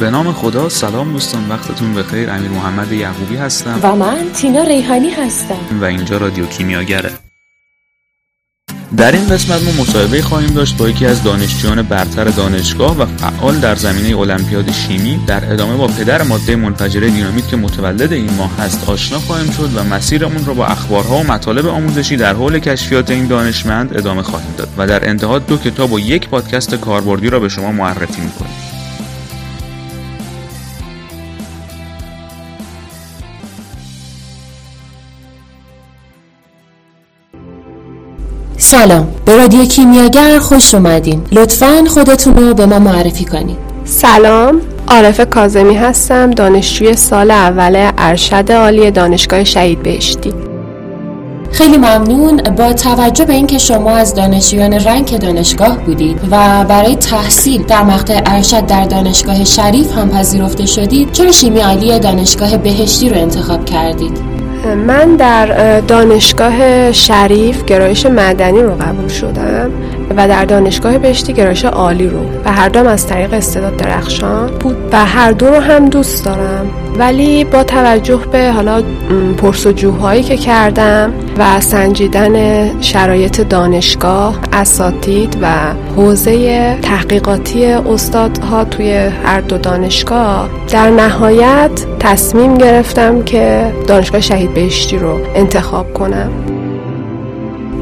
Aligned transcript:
به 0.00 0.10
نام 0.10 0.32
خدا 0.32 0.68
سلام 0.68 1.12
دوستان 1.12 1.48
وقتتون 1.48 1.94
بخیر. 1.94 2.30
امیر 2.30 2.50
محمد 2.50 2.92
یعقوبی 2.92 3.36
هستم. 3.36 3.80
و 3.82 3.96
من 3.96 4.32
تینا 4.34 4.62
ریحانی 4.62 5.10
هستم. 5.10 5.78
و 5.80 5.84
اینجا 5.84 6.16
رادیو 6.16 6.46
کیمیاگره. 6.46 7.10
در 8.96 9.12
این 9.12 9.28
قسمت 9.28 9.62
ما 9.62 9.82
مصاحبه 9.82 10.22
خواهیم 10.22 10.50
داشت 10.50 10.76
با 10.76 10.88
یکی 10.88 11.06
از 11.06 11.22
دانشجویان 11.22 11.82
برتر 11.82 12.24
دانشگاه 12.24 12.98
و 12.98 13.06
فعال 13.06 13.58
در 13.58 13.74
زمینه 13.74 14.18
المپیاد 14.18 14.70
شیمی 14.70 15.20
در 15.26 15.52
ادامه 15.52 15.76
با 15.76 15.86
پدر 15.86 16.22
ماده 16.22 16.56
منفجره 16.56 17.10
دینامیت 17.10 17.48
که 17.48 17.56
متولد 17.56 18.12
این 18.12 18.34
ماه 18.34 18.56
هست 18.58 18.88
آشنا 18.88 19.18
خواهیم 19.18 19.50
شد 19.50 19.76
و 19.76 19.84
مسیرمون 19.84 20.44
را 20.44 20.54
با 20.54 20.66
اخبارها 20.66 21.16
و 21.16 21.24
مطالب 21.24 21.66
آموزشی 21.66 22.16
در 22.16 22.32
حول 22.32 22.58
کشفیات 22.58 23.10
این 23.10 23.26
دانشمند 23.26 23.96
ادامه 23.96 24.22
خواهیم 24.22 24.54
داد 24.58 24.68
و 24.78 24.86
در 24.86 25.08
انتها 25.08 25.38
دو 25.38 25.56
کتاب 25.56 25.92
و 25.92 26.00
یک 26.00 26.28
پادکست 26.28 26.74
کاربردی 26.74 27.30
را 27.30 27.40
به 27.40 27.48
شما 27.48 27.72
معرفی 27.72 28.20
می‌کنیم. 28.20 28.67
سلام. 38.70 39.08
به 39.24 39.36
رادیو 39.36 39.64
کیمیاگر 39.64 40.38
خوش 40.38 40.74
اومدین. 40.74 41.22
لطفا 41.32 41.84
خودتون 41.88 42.36
رو 42.36 42.54
به 42.54 42.66
ما 42.66 42.78
معرفی 42.78 43.24
کنید 43.24 43.56
سلام. 43.84 44.60
عارف 44.88 45.20
کازمی 45.30 45.74
هستم. 45.74 46.30
دانشجوی 46.30 46.96
سال 46.96 47.30
اول 47.30 47.90
ارشد 47.98 48.52
عالی 48.52 48.90
دانشگاه 48.90 49.44
شهید 49.44 49.82
بهشتی. 49.82 50.32
خیلی 51.52 51.76
ممنون 51.76 52.36
با 52.36 52.72
توجه 52.72 53.24
به 53.24 53.32
اینکه 53.32 53.58
شما 53.58 53.90
از 53.90 54.14
دانشجویان 54.14 54.72
رنگ 54.72 55.18
دانشگاه 55.18 55.78
بودید 55.78 56.20
و 56.30 56.64
برای 56.64 56.96
تحصیل 56.96 57.62
در 57.62 57.82
مقطع 57.82 58.22
ارشد 58.26 58.66
در 58.66 58.84
دانشگاه 58.84 59.44
شریف 59.44 59.92
هم 59.92 60.10
پذیرفته 60.10 60.66
شدید 60.66 61.12
چرا 61.12 61.32
شیمی 61.32 61.60
عالی 61.60 61.98
دانشگاه 61.98 62.56
بهشتی 62.56 63.08
رو 63.08 63.16
انتخاب 63.16 63.64
کردید؟ 63.64 64.37
من 64.66 65.16
در 65.16 65.80
دانشگاه 65.80 66.92
شریف 66.92 67.64
گرایش 67.64 68.06
مدنی 68.06 68.62
رو 68.62 68.70
قبول 68.70 69.08
شدم. 69.08 69.70
و 70.16 70.28
در 70.28 70.44
دانشگاه 70.44 70.98
بهشتی 70.98 71.32
گرایش 71.32 71.64
عالی 71.64 72.08
رو. 72.08 72.20
و 72.44 72.52
هر 72.52 72.68
دوم 72.68 72.86
از 72.86 73.06
طریق 73.06 73.32
استعداد 73.32 73.76
درخشان 73.76 74.50
بود 74.50 74.76
و 74.92 75.04
هر 75.04 75.32
دو 75.32 75.46
رو 75.46 75.60
هم 75.60 75.88
دوست 75.88 76.24
دارم. 76.24 76.66
ولی 76.98 77.44
با 77.44 77.64
توجه 77.64 78.20
به 78.32 78.52
حالا 78.52 78.82
پرسجوهایی 79.36 80.22
که 80.22 80.36
کردم 80.36 81.12
و 81.38 81.60
سنجیدن 81.60 82.70
شرایط 82.80 83.40
دانشگاه 83.40 84.38
اساتید 84.52 85.38
و 85.42 85.46
حوزه 85.96 86.76
تحقیقاتی 86.82 87.64
استادها 87.66 88.64
توی 88.64 88.92
هر 89.24 89.40
دو 89.40 89.58
دانشگاه 89.58 90.48
در 90.72 90.90
نهایت 90.90 91.70
تصمیم 92.00 92.58
گرفتم 92.58 93.22
که 93.22 93.72
دانشگاه 93.86 94.20
شهید 94.20 94.54
بهشتی 94.54 94.98
رو 94.98 95.18
انتخاب 95.34 95.94
کنم. 95.94 96.57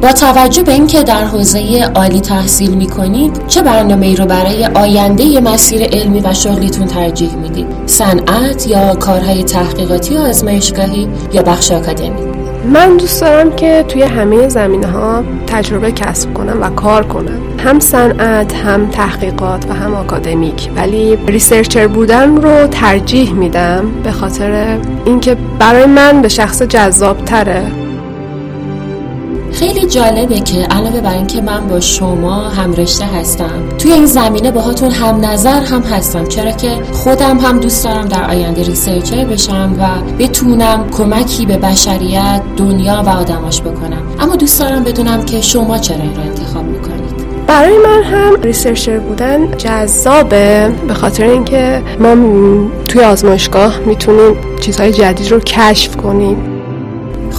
با 0.01 0.11
توجه 0.11 0.63
به 0.63 0.71
اینکه 0.71 1.03
در 1.03 1.23
حوزه 1.23 1.91
عالی 1.95 2.21
تحصیل 2.21 2.71
می 2.71 2.87
کنید 2.87 3.47
چه 3.47 3.61
برنامه 3.61 4.05
ای 4.05 4.15
رو 4.15 4.25
برای 4.25 4.65
آینده 4.65 5.39
مسیر 5.39 5.83
علمی 5.83 6.19
و 6.19 6.33
شغلیتون 6.33 6.87
ترجیح 6.87 7.35
می‌دید؟ 7.35 7.67
صنعت 7.85 8.67
یا 8.67 8.95
کارهای 8.95 9.43
تحقیقاتی 9.43 10.17
و 10.17 10.19
آزمایشگاهی 10.19 11.07
یا 11.33 11.41
بخش 11.41 11.71
آکادمی؟ 11.71 12.37
من 12.73 12.97
دوست 12.97 13.21
دارم 13.21 13.55
که 13.55 13.85
توی 13.87 14.03
همه 14.03 14.49
زمینه 14.49 14.87
ها 14.87 15.23
تجربه 15.47 15.91
کسب 15.91 16.33
کنم 16.33 16.61
و 16.61 16.69
کار 16.69 17.07
کنم. 17.07 17.39
هم 17.59 17.79
صنعت 17.79 18.53
هم 18.53 18.89
تحقیقات 18.89 19.65
و 19.69 19.73
هم 19.73 19.95
آکادمیک. 19.95 20.69
ولی 20.75 21.17
ریسرچر 21.27 21.87
بودن 21.87 22.35
رو 22.35 22.67
ترجیح 22.67 23.33
میدم 23.33 23.85
به 24.03 24.11
خاطر 24.11 24.77
اینکه 25.05 25.37
برای 25.59 25.85
من 25.85 26.21
به 26.21 26.27
شخص 26.27 26.61
جذاب 26.61 27.25
تره 27.25 27.86
خیلی 29.59 29.85
جالبه 29.85 30.39
که 30.39 30.57
علاوه 30.63 31.01
بر 31.01 31.13
اینکه 31.13 31.41
من 31.41 31.67
با 31.67 31.79
شما 31.79 32.49
هم 32.49 32.73
رشته 32.73 33.05
هستم 33.05 33.63
توی 33.77 33.91
این 33.91 34.05
زمینه 34.05 34.51
باهاتون 34.51 34.91
هم 34.91 35.25
نظر 35.25 35.61
هم 35.61 35.81
هستم 35.81 36.25
چرا 36.25 36.51
که 36.51 36.69
خودم 36.91 37.37
هم 37.37 37.59
دوست 37.59 37.83
دارم 37.83 38.05
در 38.05 38.29
آینده 38.29 38.63
researcher 38.63 39.25
بشم 39.25 39.75
و 39.79 40.13
بتونم 40.19 40.89
کمکی 40.91 41.45
به 41.45 41.57
بشریت 41.57 42.41
دنیا 42.57 43.03
و 43.05 43.09
آدماش 43.09 43.61
بکنم. 43.61 44.01
اما 44.19 44.35
دوست 44.35 44.59
دارم 44.59 44.83
بدونم 44.83 45.25
که 45.25 45.41
شما 45.41 45.77
چرا 45.77 45.97
این 45.97 46.15
رو 46.15 46.21
انتخاب 46.21 46.63
می‌کنید. 46.63 47.47
برای 47.47 47.77
من 47.77 48.03
هم 48.03 48.41
researcher 48.41 48.99
بودن 48.99 49.57
جذابه 49.57 50.71
به 50.87 50.93
خاطر 50.93 51.23
اینکه 51.23 51.81
ما 51.99 52.15
توی 52.87 53.01
آزمایشگاه 53.01 53.79
می‌تونیم 53.79 54.35
چیزهای 54.59 54.91
جدید 54.91 55.31
رو 55.31 55.39
کشف 55.39 55.95
کنیم. 55.95 56.56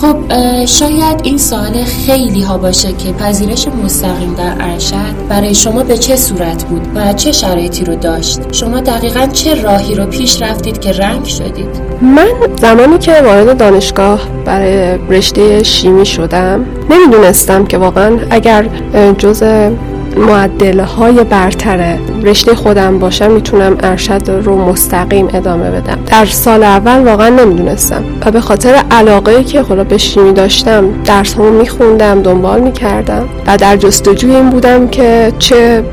خب 0.00 0.16
شاید 0.64 1.20
این 1.22 1.38
سوال 1.38 1.84
خیلی 2.06 2.42
ها 2.42 2.58
باشه 2.58 2.92
که 2.92 3.12
پذیرش 3.12 3.68
مستقیم 3.68 4.34
در 4.34 4.54
ارشد 4.60 5.28
برای 5.28 5.54
شما 5.54 5.82
به 5.82 5.98
چه 5.98 6.16
صورت 6.16 6.64
بود 6.64 6.86
و 6.94 7.12
چه 7.12 7.32
شرایطی 7.32 7.84
رو 7.84 7.96
داشت؟ 7.96 8.52
شما 8.52 8.80
دقیقا 8.80 9.26
چه 9.26 9.62
راهی 9.62 9.94
رو 9.94 10.06
پیش 10.06 10.42
رفتید 10.42 10.80
که 10.80 10.92
رنگ 10.92 11.24
شدید؟ 11.24 11.68
من 12.02 12.28
زمانی 12.56 12.98
که 12.98 13.12
وارد 13.24 13.56
دانشگاه 13.56 14.20
برای 14.44 14.98
رشته 15.08 15.62
شیمی 15.62 16.06
شدم 16.06 16.66
نمی‌دونستم 16.90 17.64
که 17.64 17.78
واقعا 17.78 18.18
اگر 18.30 18.66
جز 19.18 19.42
معدله 20.18 20.84
های 20.84 21.24
برتر 21.24 21.98
رشته 22.22 22.54
خودم 22.54 22.98
باشم 22.98 23.30
می‌تونم 23.30 23.76
ارشد 23.80 24.30
رو 24.44 24.58
مستقیم 24.58 25.28
ادامه 25.34 25.70
بدم. 25.70 25.98
در 26.06 26.26
سال 26.26 26.62
اول 26.62 27.04
واقعا 27.04 27.28
نمی‌دونستم 27.28 28.04
و 28.24 28.30
به 28.30 28.40
خاطر 28.40 28.74
علاقه 28.90 29.44
که 29.44 29.62
خدا 29.62 29.84
به 29.84 29.98
شیمی 29.98 30.32
داشتم 30.32 30.84
درس 31.04 31.34
همون 31.34 31.52
میخوندم 31.52 32.22
دنبال 32.22 32.60
می‌کردم 32.60 33.28
و 33.46 33.56
در 33.56 33.76
جستجوی 33.76 34.36
این 34.36 34.50
بودم 34.50 34.88
که 34.88 35.32
چه 35.38 35.84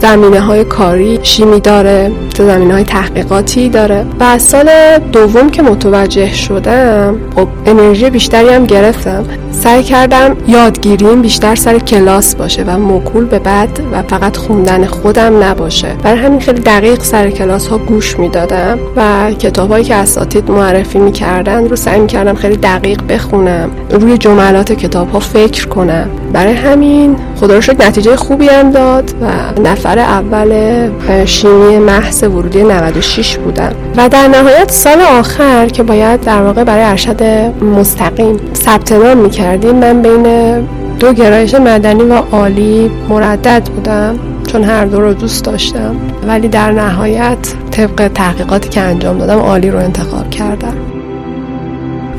زمینه 0.00 0.40
های 0.40 0.64
کاری 0.64 1.18
شیمی 1.22 1.60
داره. 1.60 2.12
چه 2.36 2.44
زمینه 2.44 2.74
های 2.74 2.84
تحقیقاتی 2.84 3.68
داره. 3.68 4.04
و 4.20 4.24
از 4.24 4.42
سال 4.42 4.70
دوم 5.12 5.50
که 5.50 5.62
متوجه 5.62 6.34
شدم 6.34 7.16
خب 7.36 7.48
انرژی 7.66 8.10
بیشتری 8.10 8.48
هم 8.48 8.64
گرفتم. 8.64 9.24
سعی 9.50 9.82
کردم 9.82 10.36
یادگیریم 10.46 11.22
بیشتر 11.22 11.54
سر 11.54 11.78
کلاس 11.78 12.36
باشه 12.36 12.64
و 12.64 12.78
مکول 12.78 13.24
به 13.24 13.38
بعد 13.38 13.80
و 13.92 14.02
فقط 14.02 14.36
خوندن 14.36 14.86
خودم 14.86 15.44
نباشه. 15.44 15.88
برای 16.02 16.18
همین 16.18 16.40
خیلی 16.40 16.60
دقیق 16.60 17.02
سر 17.02 17.30
کلاس 17.30 17.66
ها 17.66 17.78
گوش 17.78 18.18
می‌دادم 18.18 18.78
و 18.96 19.30
کتاب 19.32 19.70
هایی 19.70 19.84
که 19.84 19.94
اساتید 19.94 20.50
معرفی 20.50 20.98
می‌کردن 20.98 21.68
رو 21.68 21.76
سعی 21.76 22.00
می‌کردم 22.00 22.34
خیلی 22.34 22.56
دقیق 22.56 23.00
بخونم 23.08 23.70
روی 23.90 24.18
جملات 24.18 24.72
کتاب 24.72 25.10
ها 25.10 25.20
فکر 25.20 25.68
کنم. 25.68 26.08
برای 26.32 26.52
همین 26.52 27.16
خدا 27.40 27.58
رو 27.58 27.74
نتیجه 27.80 28.16
خوبی 28.16 28.48
هم 28.48 28.70
داد 28.70 29.14
و 29.22 29.60
نفر 29.60 29.98
اول 29.98 30.90
شیمی 31.24 31.78
محض 31.78 32.24
ورودی 32.26 32.62
96 32.62 33.36
بودم 33.36 33.72
و 33.96 34.08
در 34.08 34.28
نهایت 34.28 34.70
سال 34.70 35.00
آخر 35.00 35.66
که 35.66 35.82
باید 35.82 36.20
در 36.20 36.42
واقع 36.42 36.64
برای 36.64 36.84
ارشد 36.84 37.22
مستقیم 37.62 38.40
ثبت 38.54 38.92
نام 38.92 39.16
می‌کردیم 39.16 39.76
من 39.76 40.02
بین 40.02 40.60
دو 40.98 41.12
گرایش 41.12 41.54
مدنی 41.54 42.02
و 42.02 42.14
عالی 42.14 42.90
مردد 43.08 43.62
بودم 43.64 44.18
چون 44.46 44.64
هر 44.64 44.84
دو 44.84 45.00
رو 45.00 45.14
دوست 45.14 45.44
داشتم. 45.44 45.96
ولی 46.26 46.48
در 46.48 46.72
نهایت 46.72 47.54
طبق 47.70 48.10
تحقیقاتی 48.14 48.68
که 48.68 48.80
انجام 48.80 49.18
دادم 49.18 49.38
عالی 49.38 49.70
رو 49.70 49.78
انتخاب 49.78 50.30
کردم. 50.30 50.95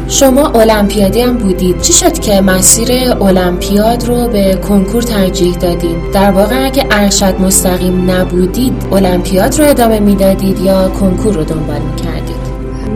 شما 0.10 0.48
المپیادی 0.48 1.22
هم 1.22 1.38
بودید. 1.38 1.82
چی 1.82 1.94
شد 1.94 2.20
که 2.20 2.42
مسیر 2.42 3.14
المپیاد 3.22 4.06
رو 4.06 4.28
به 4.28 4.56
کنکور 4.56 5.02
ترجیح 5.02 5.56
دادید؟ 5.56 6.12
در 6.14 6.32
واقع 6.32 6.66
اگه 6.66 6.86
ارشد 6.92 7.42
مستقیم 7.42 8.12
نبودید 8.12 8.74
المپیاد 8.92 9.60
رو 9.60 9.66
ادامه 9.66 10.00
می‌دادید 10.00 10.60
یا 10.60 10.90
کنکور 10.90 11.34
رو 11.34 11.44
دنبال 11.44 11.80
می‌کردید؟ 11.80 12.38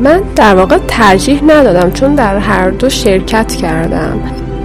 من 0.04 0.22
در 0.36 0.56
واقع 0.56 0.78
ترجیح 0.88 1.44
ندادم 1.44 1.92
چون 1.92 2.16
در 2.16 2.38
هر 2.38 2.70
دو 2.70 2.90
شرکت 2.90 3.56
کردم. 3.56 4.20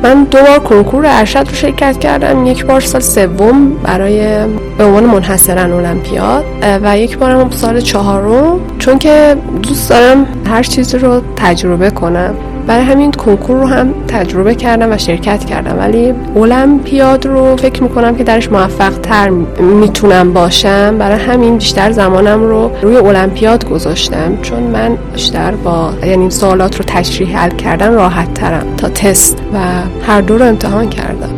من 0.07 0.25
دو 0.25 0.39
بار 0.39 0.59
کنکور 0.59 1.05
ارشد 1.07 1.49
رو 1.49 1.55
شرکت 1.55 1.99
کردم. 1.99 2.47
یک 2.47 2.67
بار 2.67 2.81
سال 2.81 3.01
سوم 3.01 3.71
برای 3.71 4.47
به 4.79 4.85
عنوان 4.85 5.05
منحصرا 5.05 5.63
المپیاد 5.63 6.45
و 6.83 6.99
یک 6.99 7.19
بارم 7.19 7.51
سال 7.51 7.81
چهارم 7.81 8.61
چون 8.79 8.99
که 8.99 9.37
دوست 9.63 9.91
دارم 9.91 10.27
هر 10.47 10.63
چیزی 10.63 10.99
رو 10.99 11.21
تجربه 11.37 11.91
کنم. 11.91 12.35
برای 12.67 12.85
همین 12.85 13.13
کنکور 13.13 13.57
رو 13.57 13.67
هم 13.67 13.95
تجربه 14.09 14.55
کردم 14.55 14.93
و 14.93 14.99
شرکت 14.99 15.45
کردم. 15.45 15.79
ولی 15.79 16.15
المپیاد 16.37 17.27
رو 17.27 17.57
فکر 17.57 17.83
می‌کنم 17.83 18.17
که 18.17 18.25
درش 18.25 18.53
موفق 18.53 18.93
تر 18.99 19.29
می‌تونم 19.59 20.33
باشم. 20.33 20.99
برای 20.99 21.19
همین 21.19 21.57
بیشتر 21.57 21.93
زمانم 21.93 22.43
رو 22.43 22.71
روی 22.83 22.97
المپیاد 22.97 23.69
گذاشتم. 23.69 24.39
چون 24.43 24.63
من 24.63 24.99
بیشتر 25.13 25.51
با 25.51 25.93
یعنی 26.07 26.31
سوالات 26.31 26.77
رو 26.77 26.85
تشریح 26.85 27.39
حل 27.39 27.51
کردن 27.51 27.95
راحت 27.95 28.35
ترم 28.35 28.67
تا 28.77 28.89
تست 28.89 29.39
و 29.55 29.59
هر 30.07 30.21
دو 30.21 30.39
رو 30.39 30.45
امتحان 30.45 30.89
کردم. 30.89 31.31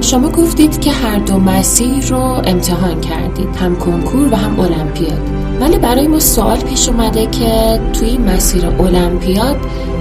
شما 0.00 0.28
گفتید 0.28 0.80
که 0.80 0.90
هر 0.90 1.18
دو 1.18 1.38
مسیر 1.38 2.06
رو 2.10 2.20
امتحان 2.20 3.00
کردید 3.00 3.56
هم 3.56 3.76
کنکور 3.76 4.32
و 4.32 4.36
هم 4.36 4.60
المپیاد. 4.60 5.43
ولی 5.60 5.78
برای 5.78 6.08
ما 6.08 6.20
سوال 6.20 6.56
پیش 6.56 6.88
اومده 6.88 7.26
که 7.26 7.80
توی 7.92 8.18
مسیر 8.18 8.66
المپیاد 8.66 9.56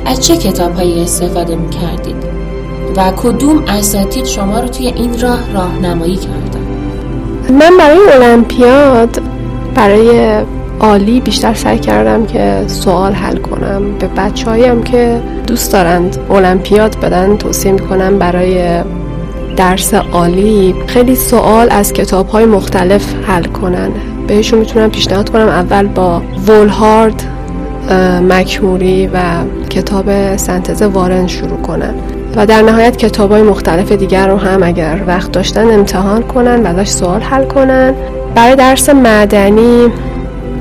از 0.05 0.27
چه 0.27 0.37
کتاب 0.37 0.75
هایی 0.75 1.01
استفاده 1.01 1.55
می 1.55 1.69
کردید 1.69 2.15
و 2.97 3.11
کدوم 3.17 3.63
اساتید 3.67 4.25
شما 4.25 4.59
رو 4.59 4.67
توی 4.67 4.87
این 4.87 5.21
راه 5.21 5.53
راهنمایی 5.53 6.15
کردن؟ 6.15 6.63
من 7.59 7.77
برای 7.77 7.97
المپیاد 8.11 9.21
برای 9.75 10.41
عالی 10.79 11.21
بیشتر 11.21 11.53
سعی 11.53 11.79
کردم 11.79 12.25
که 12.25 12.63
سوال 12.67 13.13
حل 13.13 13.37
کنم. 13.37 13.97
به 13.99 14.07
بچه 14.07 14.45
هایم 14.45 14.83
که 14.83 15.21
دوست 15.47 15.73
دارند 15.73 16.17
المپیاد 16.29 16.99
بدن 16.99 17.37
توصیه 17.37 17.71
می‌کنم 17.71 18.19
برای 18.19 18.83
درس 19.55 19.93
عالی 19.93 20.75
خیلی 20.87 21.15
سوال 21.15 21.67
از 21.71 21.93
کتاب 21.93 22.27
های 22.27 22.45
مختلف 22.45 23.13
حل 23.27 23.43
کنن. 23.43 23.91
بهشون 24.27 24.59
می‌تونم 24.59 24.89
پیشنهاد 24.89 25.29
کنم. 25.29 25.47
اول 25.47 25.87
با 25.87 26.21
وولهارد 26.47 27.23
مکموری 28.29 29.07
و 29.07 29.19
کتاب 29.69 30.35
سنتز 30.35 30.81
وارن 30.81 31.27
شروع 31.27 31.61
کنن 31.61 31.93
و 32.35 32.45
در 32.45 32.61
نهایت 32.61 32.97
کتاب 32.97 33.31
های 33.31 33.41
مختلف 33.41 33.91
دیگر 33.91 34.27
رو 34.27 34.37
هم 34.37 34.63
اگر 34.63 35.01
وقت 35.07 35.31
داشتن 35.31 35.71
امتحان 35.71 36.21
کنن 36.21 36.63
و 36.63 36.67
ازش 36.67 36.89
سوال 36.89 37.21
حل 37.21 37.45
کنن. 37.45 37.93
برای 38.35 38.55
درس 38.55 38.89
معدنی 38.89 39.87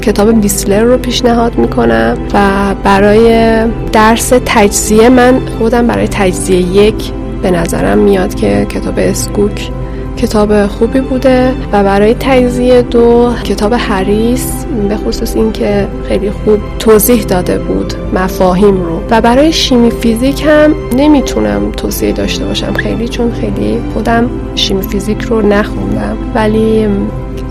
کتاب 0.03 0.41
بیسلر 0.41 0.83
رو 0.83 0.99
پیشنهاد 0.99 1.59
می‌کنم 1.59 2.19
و 2.35 2.41
برای 2.85 3.57
درس 3.93 4.33
تجزیه 4.47 5.09
من 5.09 5.41
خودم 5.59 5.87
برای 5.87 6.09
تجزیه 6.09 6.57
یک 6.57 7.13
به 7.43 7.51
نظرم 7.51 7.99
میاد 7.99 8.35
که 8.35 8.67
کتاب 8.71 8.95
اسکوک 8.99 9.71
کتاب 10.17 10.67
خوبی 10.67 11.01
بوده 11.01 11.55
و 11.73 11.83
برای 11.83 12.15
تجزیه 12.21 12.83
دو 12.83 13.33
کتاب 13.45 13.73
هریس 13.79 14.65
به 14.89 14.97
خصوص 14.97 15.37
اینکه 15.37 15.89
خیلی 16.09 16.31
خوب 16.31 16.59
توضیح 16.79 17.23
داده 17.23 17.59
بود 17.59 17.95
مفاهیم 18.15 18.85
رو. 18.85 19.01
و 19.11 19.21
برای 19.21 19.53
شیمی 19.53 19.91
فیزیک 19.91 20.43
هم 20.47 20.75
نمی‌تونم 20.97 21.73
توصیه 21.73 22.13
داشته 22.13 22.45
باشم 22.45 22.73
خیلی 22.73 23.09
چون 23.09 23.33
خیلی 23.33 23.81
خودم 23.95 24.31
شیمی 24.55 24.83
فیزیک 24.83 25.23
رو 25.23 25.43
نخوندم. 25.43 26.17
ولی 26.35 26.87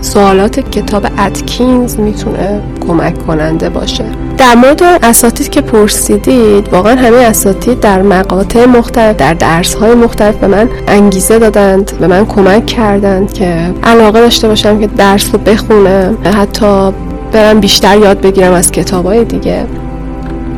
سوالات 0.00 0.60
کتاب 0.60 1.06
اتکینز 1.18 1.98
می‌تونه 1.98 2.60
کمک 2.88 3.26
کننده 3.26 3.68
باشه. 3.68 4.04
در 4.38 4.54
مورد 4.54 4.82
اساتید 5.02 5.48
که 5.48 5.60
پرسیدید 5.60 6.68
واقعا 6.72 6.94
همه 6.94 7.16
اساتید 7.16 7.80
در 7.80 8.02
مقاطع 8.02 8.66
مختلف 8.66 9.16
در 9.16 9.34
درس 9.34 9.74
های 9.74 9.94
مختلف 9.94 10.36
به 10.36 10.46
من 10.46 10.68
انگیزه 10.88 11.38
دادند 11.38 11.92
به 12.00 12.06
من 12.06 12.26
کمک 12.26 12.66
کردند 12.66 13.32
که 13.32 13.74
علاقه 13.82 14.20
داشته 14.20 14.48
باشم 14.48 14.80
که 14.80 14.86
درس 14.86 15.28
رو 15.32 15.38
بخونم. 15.38 16.16
حتی 16.24 16.92
برم 17.32 17.60
بیشتر 17.60 17.98
یاد 17.98 18.20
بگیرم 18.20 18.52
از 18.52 18.72
کتاب 18.72 19.06
های 19.06 19.24
دیگه. 19.24 19.66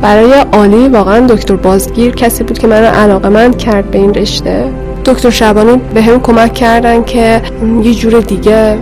برای 0.01 0.33
عالی 0.51 0.87
واقعا 0.87 1.27
دکتر 1.27 1.55
بازگیر 1.55 2.15
کسی 2.15 2.43
بود 2.43 2.57
که 2.57 2.67
منو 2.67 2.85
علاقه 2.85 3.29
من 3.29 3.53
کرد 3.53 3.91
به 3.91 3.97
این 3.97 4.13
رشته. 4.13 4.65
دکتر 5.05 5.29
شبانی 5.29 5.81
به 5.93 6.01
هم 6.01 6.19
کمک 6.19 6.53
کردن 6.53 7.03
که 7.03 7.41
یه 7.83 7.93
جور 7.93 8.19
دیگه 8.19 8.77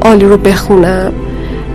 عالی 0.00 0.24
رو 0.24 0.36
بخونم 0.36 1.12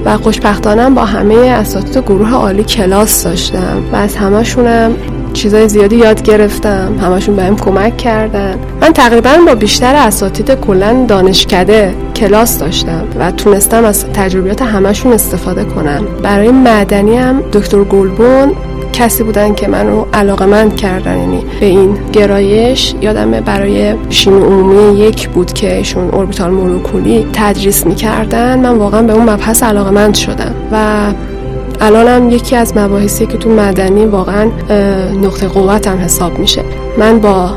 و 0.05 0.17
خوشبختانم 0.17 0.95
با 0.95 1.05
همه 1.05 1.35
اساتید 1.35 1.97
گروه 1.97 2.33
عالی 2.33 2.63
کلاس 2.63 3.23
داشتم 3.23 3.83
و 3.91 3.95
از 3.95 4.15
همشونم 4.15 4.95
چیزای 5.33 5.69
زیادی 5.69 5.95
یاد 5.95 6.21
گرفتم. 6.21 6.99
همشون 7.01 7.35
بهم 7.35 7.55
کمک 7.55 7.97
کردن. 7.97 8.59
من 8.81 8.93
تقریبا 8.93 9.31
با 9.47 9.55
بیشتر 9.55 9.95
اساتید 9.95 10.51
کلا 10.51 11.05
دانشکده 11.07 11.95
کلاس 12.15 12.59
داشتم 12.59 13.03
و 13.19 13.31
تونستم 13.31 13.85
از 13.85 14.05
تجربیات 14.05 14.61
همشون 14.61 15.13
استفاده 15.13 15.63
کنم. 15.63 16.05
برای 16.23 16.51
مدنی 16.51 17.17
هم 17.17 17.41
دکتر 17.53 17.83
گلبون 17.83 18.51
کسی 18.93 19.23
بودن 19.23 19.53
که 19.53 19.67
منو 19.67 20.05
علاقه 20.13 20.45
مند 20.45 20.75
کردن 20.75 21.17
یعنی 21.17 21.45
به 21.59 21.65
این 21.65 21.97
گرایش 22.13 22.95
یادم 23.01 23.31
برای 23.31 23.95
شیمی 24.09 24.41
عمومی 24.41 24.99
یک 24.99 25.29
بود 25.29 25.53
که 25.53 25.77
ایشون 25.77 26.09
اوربیتال 26.09 26.51
مولکولی 26.51 27.27
تدریس 27.33 27.85
می‌کردن. 27.85 28.59
من 28.59 28.77
واقعا 28.77 29.01
به 29.01 29.13
اون 29.13 29.29
مبحث 29.29 29.63
علاقه 29.63 29.91
مند 29.91 30.15
شدم 30.15 30.55
و 30.71 31.07
الانم 31.81 32.29
یکی 32.29 32.55
از 32.55 32.77
مباحثی 32.77 33.25
که 33.25 33.37
تو 33.37 33.49
مدنی 33.49 34.05
واقعا 34.05 34.43
نقطه 35.23 35.47
قوتم 35.47 35.97
حساب 35.97 36.39
میشه. 36.39 36.61
من 36.97 37.19
با 37.19 37.49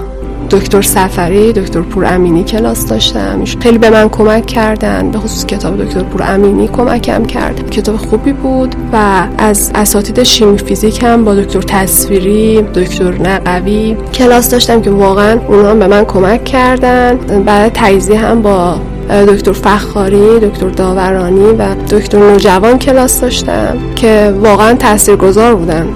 دکتر 0.50 0.82
سفری 0.82 1.52
دکتر 1.52 1.80
پور 1.80 2.04
امینی 2.04 2.44
کلاس 2.44 2.86
داشتم. 2.86 3.44
خیلی 3.60 3.78
به 3.78 3.90
من 3.90 4.08
کمک 4.08 4.46
کردن 4.46 5.10
به 5.10 5.18
خصوص 5.18 5.46
کتاب 5.46 5.84
دکتر 5.84 6.02
پور 6.02 6.22
امینی 6.22 6.68
کمکم 6.68 7.24
کرد. 7.24 7.70
کتاب 7.70 7.96
خوبی 7.96 8.32
بود 8.32 8.74
و 8.92 9.26
از 9.38 9.70
اساتید 9.74 10.22
شیمی 10.22 10.58
فیزیک 10.58 11.02
هم 11.02 11.24
با 11.24 11.34
دکتر 11.34 11.60
تصویری 11.60 12.62
دکتر 12.62 13.12
نقوی 13.12 13.96
کلاس 14.14 14.50
داشتم 14.50 14.80
که 14.80 14.90
واقعا 14.90 15.40
اونها 15.48 15.74
به 15.74 15.86
من 15.86 16.04
کمک 16.04 16.44
کردن. 16.44 17.16
برای 17.46 17.70
تجزیه 17.74 18.18
هم 18.18 18.42
با 18.42 18.80
دکتر 19.28 19.52
فخاری، 19.52 20.40
دکتر 20.40 20.68
داورانی 20.68 21.50
و 21.58 21.74
دکتر 21.74 22.18
نوجوان 22.18 22.78
کلاس 22.78 23.20
داشتم 23.20 23.78
که 23.96 24.34
واقعا 24.40 24.74
تاثیرگذار 24.74 25.54
بودن 25.54 25.88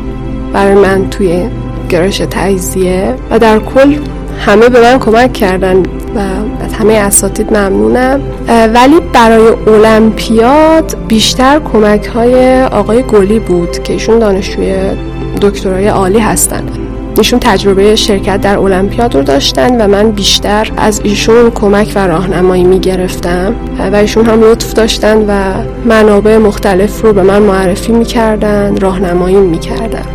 برای 0.52 0.74
من 0.74 1.10
توی 1.10 1.48
گرایش 1.88 2.22
تجزیه. 2.30 3.14
و 3.30 3.38
در 3.38 3.58
کل 3.58 3.96
همه 4.38 4.68
به 4.68 4.80
من 4.80 4.98
کمک 4.98 5.32
کردن 5.32 5.76
و 6.16 6.18
از 6.64 6.72
همه 6.72 6.92
اساتید 6.92 7.56
ممنونم. 7.56 8.20
ولی 8.74 9.00
برای 9.12 9.48
المپیاد 9.66 10.96
بیشتر 11.08 11.58
کمک 11.72 12.06
های 12.06 12.62
آقای 12.62 13.02
گلی 13.02 13.38
بود 13.38 13.82
که 13.82 13.92
ایشون 13.92 14.18
دانشجوی 14.18 14.74
دکترای 15.40 15.88
عالی 15.88 16.18
هستن. 16.18 16.62
ایشون 17.18 17.38
تجربه 17.40 17.96
شرکت 17.96 18.40
در 18.40 18.58
المپیاد 18.58 19.14
رو 19.14 19.22
داشتن 19.22 19.80
و 19.80 19.88
من 19.88 20.10
بیشتر 20.10 20.70
از 20.76 21.00
ایشون 21.04 21.50
کمک 21.50 21.92
و 21.94 22.06
راهنمایی 22.06 22.64
می 22.64 22.80
گرفتم 22.80 23.54
و 23.92 23.96
ایشون 23.96 24.26
هم 24.26 24.40
لطف 24.40 24.72
داشتن 24.72 25.16
و 25.28 25.52
منابع 25.84 26.36
مختلف 26.36 27.02
رو 27.02 27.12
به 27.12 27.22
من 27.22 27.42
معرفی 27.42 27.92
می 27.92 28.04
کردن 28.04 28.76
راهنمایی 28.76 29.36
می 29.36 29.58
کردن 29.58 30.13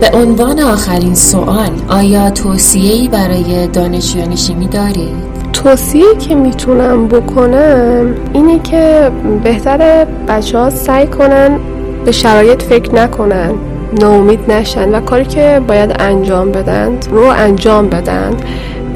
به 0.00 0.10
عنوان 0.14 0.60
آخرین 0.60 1.14
سوال 1.14 1.70
آیا 1.88 2.30
توصیه‌ای 2.30 3.08
برای 3.08 3.66
دانشجویان 3.66 4.36
شیمی 4.36 4.66
دارید؟ 4.66 5.28
توصیه 5.52 6.16
که 6.18 6.34
می‌تونم 6.34 7.08
بکنم 7.08 8.14
اینه 8.32 8.58
که 8.58 9.10
بهتر 9.44 10.06
بچه 10.28 10.58
ها 10.58 10.70
سعی 10.70 11.06
کنن 11.06 11.58
به 12.04 12.12
شرایط 12.12 12.62
فکر 12.62 12.94
نکنن 12.94 13.54
ناامید 14.00 14.52
نشن 14.52 14.94
و 14.94 15.00
کاری 15.00 15.24
که 15.24 15.62
باید 15.68 15.96
انجام 15.98 16.52
بدن 16.52 16.98
رو 17.10 17.22
انجام 17.22 17.88
بدن 17.88 18.36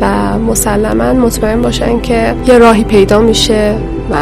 و 0.00 0.38
مسلما 0.38 1.12
مطمئن 1.12 1.62
باشن 1.62 2.00
که 2.00 2.34
یه 2.46 2.58
راهی 2.58 2.84
پیدا 2.84 3.20
میشه 3.20 3.74
و 4.10 4.16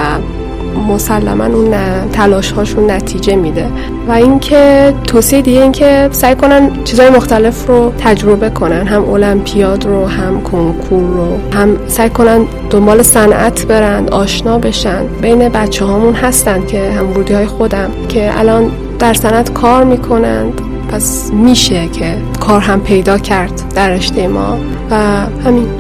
مسلما 0.89 1.45
اون 1.45 1.75
تلاش 2.13 2.53
هاشون 2.53 2.91
نتیجه 2.91 3.37
میده. 3.37 3.67
و 4.09 4.13
اینکه 4.13 4.95
توصیه 5.07 5.43
دیگه 5.43 5.63
اینکه 5.63 6.09
سعی 6.13 6.35
کنن 6.35 6.85
چیزهای 6.85 7.11
مختلف 7.11 7.67
رو 7.67 7.93
تجربه 7.99 8.51
کنن. 8.51 8.87
هم 8.87 9.11
المپیاد 9.11 9.87
رو 9.87 10.07
هم 10.07 10.41
کنکور 10.41 11.03
رو. 11.03 11.59
هم 11.59 11.77
سعی 11.87 12.11
کنن 12.11 12.45
دنبال 12.71 13.03
صنعت 13.03 13.67
برند 13.67 14.11
آشنا 14.11 14.59
بشن. 14.59 15.07
بین 15.23 15.49
بچه 15.49 15.85
هامون 15.85 16.15
هستن 16.15 16.67
که 16.67 16.91
هم 16.91 17.07
بودی 17.07 17.35
های 17.35 17.47
خودم 17.47 17.91
که 18.09 18.39
الان 18.39 18.71
در 18.99 19.15
صنعت 19.15 19.53
کار 19.53 19.85
می‌کنند. 19.85 20.61
پس 20.93 21.31
میشه 21.33 21.89
که 21.89 22.17
کار 22.41 22.61
هم 22.61 22.81
پیدا 22.81 23.19
کرد 23.19 23.63
در 23.75 23.91
رشته 23.91 24.29
ما. 24.29 24.59
و 24.91 24.97
همین. 25.45 25.80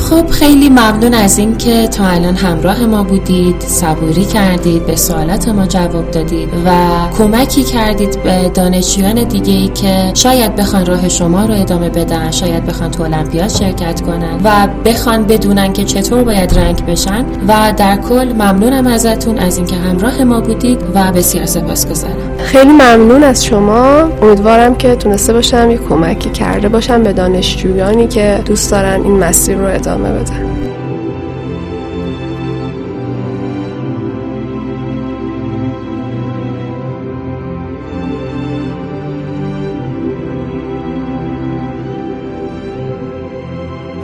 خب 0.00 0.30
خیلی 0.30 0.68
ممنون 0.68 1.14
از 1.14 1.38
این 1.38 1.56
که 1.56 1.88
تا 1.88 2.06
الان 2.06 2.36
همراه 2.36 2.86
ما 2.86 3.02
بودید 3.02 3.60
صبوری 3.60 4.24
کردید 4.24 4.86
به 4.86 4.96
سوالات 4.96 5.48
ما 5.48 5.66
جواب 5.66 6.10
دادید 6.10 6.48
و 6.66 6.70
کمکی 7.18 7.62
کردید 7.62 8.22
به 8.22 8.50
دانشجویان 8.54 9.24
دیگه 9.24 9.52
ای 9.52 9.68
که 9.68 10.10
شاید 10.14 10.56
بخوان 10.56 10.86
راه 10.86 11.08
شما 11.08 11.46
رو 11.46 11.54
ادامه 11.54 11.88
بدن 11.88 12.30
شاید 12.30 12.66
بخوان 12.66 12.90
تو 12.90 13.02
المپیاد 13.02 13.48
شرکت 13.48 14.00
کنن 14.00 14.40
و 14.44 14.68
بخوان 14.84 15.24
بدونن 15.24 15.72
که 15.72 15.84
چطور 15.84 16.24
باید 16.24 16.58
رنگ 16.58 16.86
بشن. 16.86 17.24
و 17.48 17.72
در 17.76 17.96
کل 17.96 18.32
ممنونم 18.32 18.86
ازتون 18.86 19.38
از 19.38 19.56
اینکه 19.56 19.76
همراه 19.76 20.24
ما 20.24 20.40
بودید 20.40 20.78
و 20.94 21.12
بسیار 21.12 21.46
سپاسگزارم. 21.46 22.29
خیلی 22.44 22.72
ممنون 22.72 23.22
از 23.22 23.44
شما. 23.44 24.00
امیدوارم 24.22 24.74
که 24.74 24.96
تونسته 24.96 25.32
باشم 25.32 25.70
یه 25.70 25.78
کمکی 25.88 26.30
کرده 26.30 26.68
باشم 26.68 27.02
به 27.02 27.12
دانشجویانی 27.12 28.08
که 28.08 28.42
دوست 28.44 28.70
دارن 28.70 29.02
این 29.04 29.16
مسیر 29.16 29.56
رو 29.56 29.66
ادامه 29.66 30.12
ادامه 30.12 30.49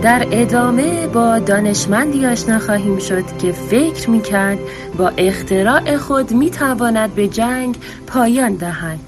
در 0.06 0.26
ادامه 0.30 1.06
با 1.06 1.38
دانشمندی 1.38 2.26
آشنا 2.26 2.58
خواهیم 2.58 2.98
شد 2.98 3.38
که 3.38 3.52
فکر 3.52 4.10
می‌کرد 4.10 4.58
با 4.98 5.08
اختراع 5.08 5.96
خود 5.96 6.32
می‌تواند 6.32 7.14
به 7.14 7.28
جنگ 7.28 7.76
پایان 8.06 8.54
دهد. 8.54 8.98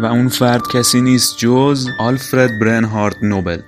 و 0.00 0.06
اون 0.06 0.28
فرد 0.28 0.62
کسی 0.74 1.00
نیست 1.00 1.38
جز 1.38 1.86
آلفرد 2.00 2.50
برنهارد 2.60 3.16
نوبل. 3.22 3.58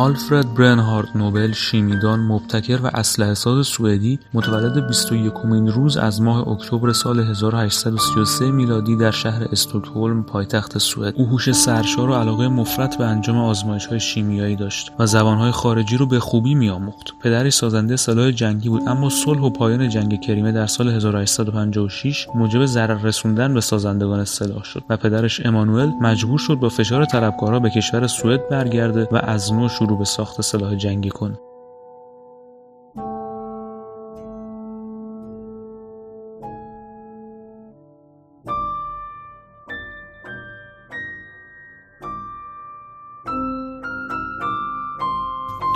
آلفرد 0.00 0.54
برنهارد 0.54 1.08
نوبل 1.14 1.52
شیمیدان 1.52 2.20
مبتکر 2.20 2.80
و 2.82 2.90
اسلحه 2.94 3.34
ساز 3.34 3.66
سوئدی 3.66 4.18
متولد 4.34 4.86
21 4.86 5.32
روز 5.66 5.96
از 5.96 6.22
ماه 6.22 6.48
اکتبر 6.48 6.92
سال 6.92 7.20
1833 7.20 8.50
میلادی 8.50 8.96
در 8.96 9.10
شهر 9.10 9.44
استکهلم 9.52 10.22
پایتخت 10.22 10.78
سوئد. 10.78 11.14
او 11.16 11.26
هوش 11.26 11.52
سرشار 11.52 12.10
و 12.10 12.14
علاقه 12.14 12.48
مفرط 12.48 12.96
به 12.96 13.04
انجام 13.04 13.38
آزمایش 13.38 13.86
های 13.86 14.00
شیمیایی 14.00 14.56
داشت 14.56 14.92
و 14.98 15.06
زبانهای 15.06 15.50
خارجی 15.50 15.96
رو 15.96 16.06
به 16.06 16.20
خوبی 16.20 16.54
میآموخت. 16.54 17.12
پدرش 17.22 17.54
سازنده 17.54 17.96
سلاح 17.96 18.30
جنگی 18.30 18.68
بود 18.68 18.82
اما 18.86 19.08
صلح 19.08 19.40
و 19.40 19.50
پایان 19.50 19.88
جنگ 19.88 20.20
کریمه 20.20 20.52
در 20.52 20.66
سال 20.66 20.88
1856 20.88 22.28
موجب 22.34 22.66
ضرر 22.66 23.02
رسوندن 23.02 23.54
به 23.54 23.60
سازندگان 23.60 24.24
سلاح 24.24 24.64
شد 24.64 24.84
و 24.88 24.96
پدرش 24.96 25.46
امانوئل 25.46 25.88
مجبور 26.00 26.38
شد 26.38 26.54
با 26.54 26.68
فشار 26.68 27.04
طلبکارها 27.04 27.58
به 27.58 27.70
کشور 27.70 28.06
سوئد 28.06 28.48
برگرده 28.48 29.08
و 29.12 29.16
از 29.16 29.52
نو 29.52 29.68
شروع 29.68 29.89
به 29.96 30.04
ساخت 30.04 30.40
سلاح 30.40 30.74
جنگی 30.74 31.10
کنه 31.10 31.38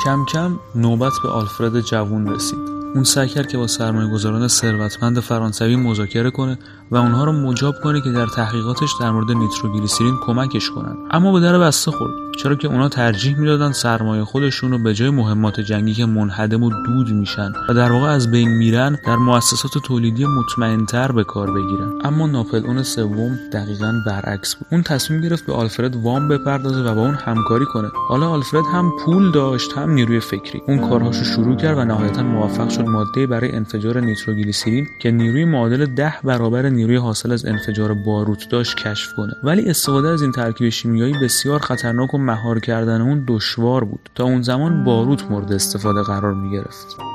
کم 0.04 0.24
کم 0.24 0.58
نوبت 0.74 1.12
به 1.22 1.28
آلفرد 1.28 1.80
جوون 1.80 2.26
رسید. 2.26 2.58
اون 2.94 3.04
سعی 3.04 3.28
کرد 3.28 3.48
که 3.48 3.58
با 3.58 3.66
سرمایه 3.66 4.10
گذاران 4.10 4.48
ثروتمند 4.48 5.20
فرانسوی 5.20 5.76
مذاکره 5.76 6.30
کنه 6.30 6.58
و 6.90 6.96
اونها 6.96 7.24
رو 7.24 7.32
مجاب 7.32 7.74
کنه 7.82 8.00
که 8.00 8.10
در 8.10 8.26
تحقیقاتش 8.26 8.90
در 9.00 9.10
مورد 9.10 9.30
نیتروگلیسیرین 9.30 10.16
کمکش 10.26 10.70
کنن. 10.70 10.96
اما 11.10 11.32
به 11.32 11.40
در 11.40 11.58
بسته 11.58 11.90
خورد. 11.90 12.23
چرا 12.36 12.54
که 12.54 12.68
اونا 12.68 12.88
ترجیح 12.88 13.38
می‌دادن 13.38 13.72
سرمایه 13.72 14.24
خودشون 14.24 14.70
رو 14.70 14.78
به 14.78 14.94
جای 14.94 15.10
مهمات 15.10 15.60
جنگی 15.60 15.94
که 15.94 16.06
منهدم 16.06 16.62
و 16.62 16.70
دود 16.86 17.10
میشن 17.10 17.52
و 17.68 17.74
در 17.74 17.92
واقع 17.92 18.06
از 18.06 18.30
بین 18.30 18.48
میرن 18.48 18.98
در 19.06 19.16
مؤسسات 19.16 19.72
تولیدی 19.84 20.26
مطمئنتر 20.26 21.12
به 21.12 21.24
کار 21.24 21.50
بگیرن. 21.50 21.92
اما 22.04 22.26
ناپل 22.26 22.66
اون 22.66 22.82
سوم 22.82 23.38
دقیقا 23.52 23.92
برعکس 24.06 24.54
بود. 24.54 24.66
اون 24.72 24.82
تصمیم 24.82 25.20
گرفت 25.20 25.46
به 25.46 25.52
آلفرد 25.52 25.96
وام 25.96 26.28
بپردازه 26.28 26.80
و 26.80 26.94
با 26.94 27.00
اون 27.00 27.14
همکاری 27.14 27.64
کنه. 27.64 27.88
حالا 28.08 28.28
آلفرد 28.28 28.64
هم 28.72 28.92
پول 29.04 29.32
داشت 29.32 29.72
هم 29.72 29.90
نیروی 29.90 30.20
فکری. 30.20 30.62
اون 30.68 30.88
کارهاشو 30.88 31.24
شروع 31.24 31.56
کرد 31.56 31.78
و 31.78 31.84
نهایتا 31.84 32.22
موفق 32.22 32.68
شد 32.68 32.84
ماده 32.84 33.26
برای 33.26 33.52
انفجار 33.52 34.00
نیتروگلیسیرین 34.00 34.86
که 35.02 35.10
نیروی 35.10 35.44
معادل 35.44 35.86
ده 35.86 36.14
برابر 36.24 36.68
نیروی 36.68 36.96
حاصل 36.96 37.32
از 37.32 37.46
انفجار 37.46 37.94
باروت 37.94 38.48
داشت 38.50 38.76
کشف 38.76 39.14
کنه. 39.16 39.32
ولی 39.42 39.70
استفاده 39.70 40.08
از 40.08 40.22
این 40.22 40.32
ترکیب 40.32 40.68
شیمیایی 40.68 41.14
بسیار 41.22 41.60
خطرناک 41.60 42.14
و 42.14 42.18
مهار 42.24 42.60
کردن 42.60 43.00
اون 43.00 43.24
دشوار 43.26 43.84
بود. 43.84 44.10
تا 44.14 44.24
اون 44.24 44.42
زمان 44.42 44.84
باروت 44.84 45.30
مورد 45.30 45.52
استفاده 45.52 46.02
قرار 46.02 46.34
می 46.34 46.50
گرفت 46.50 47.13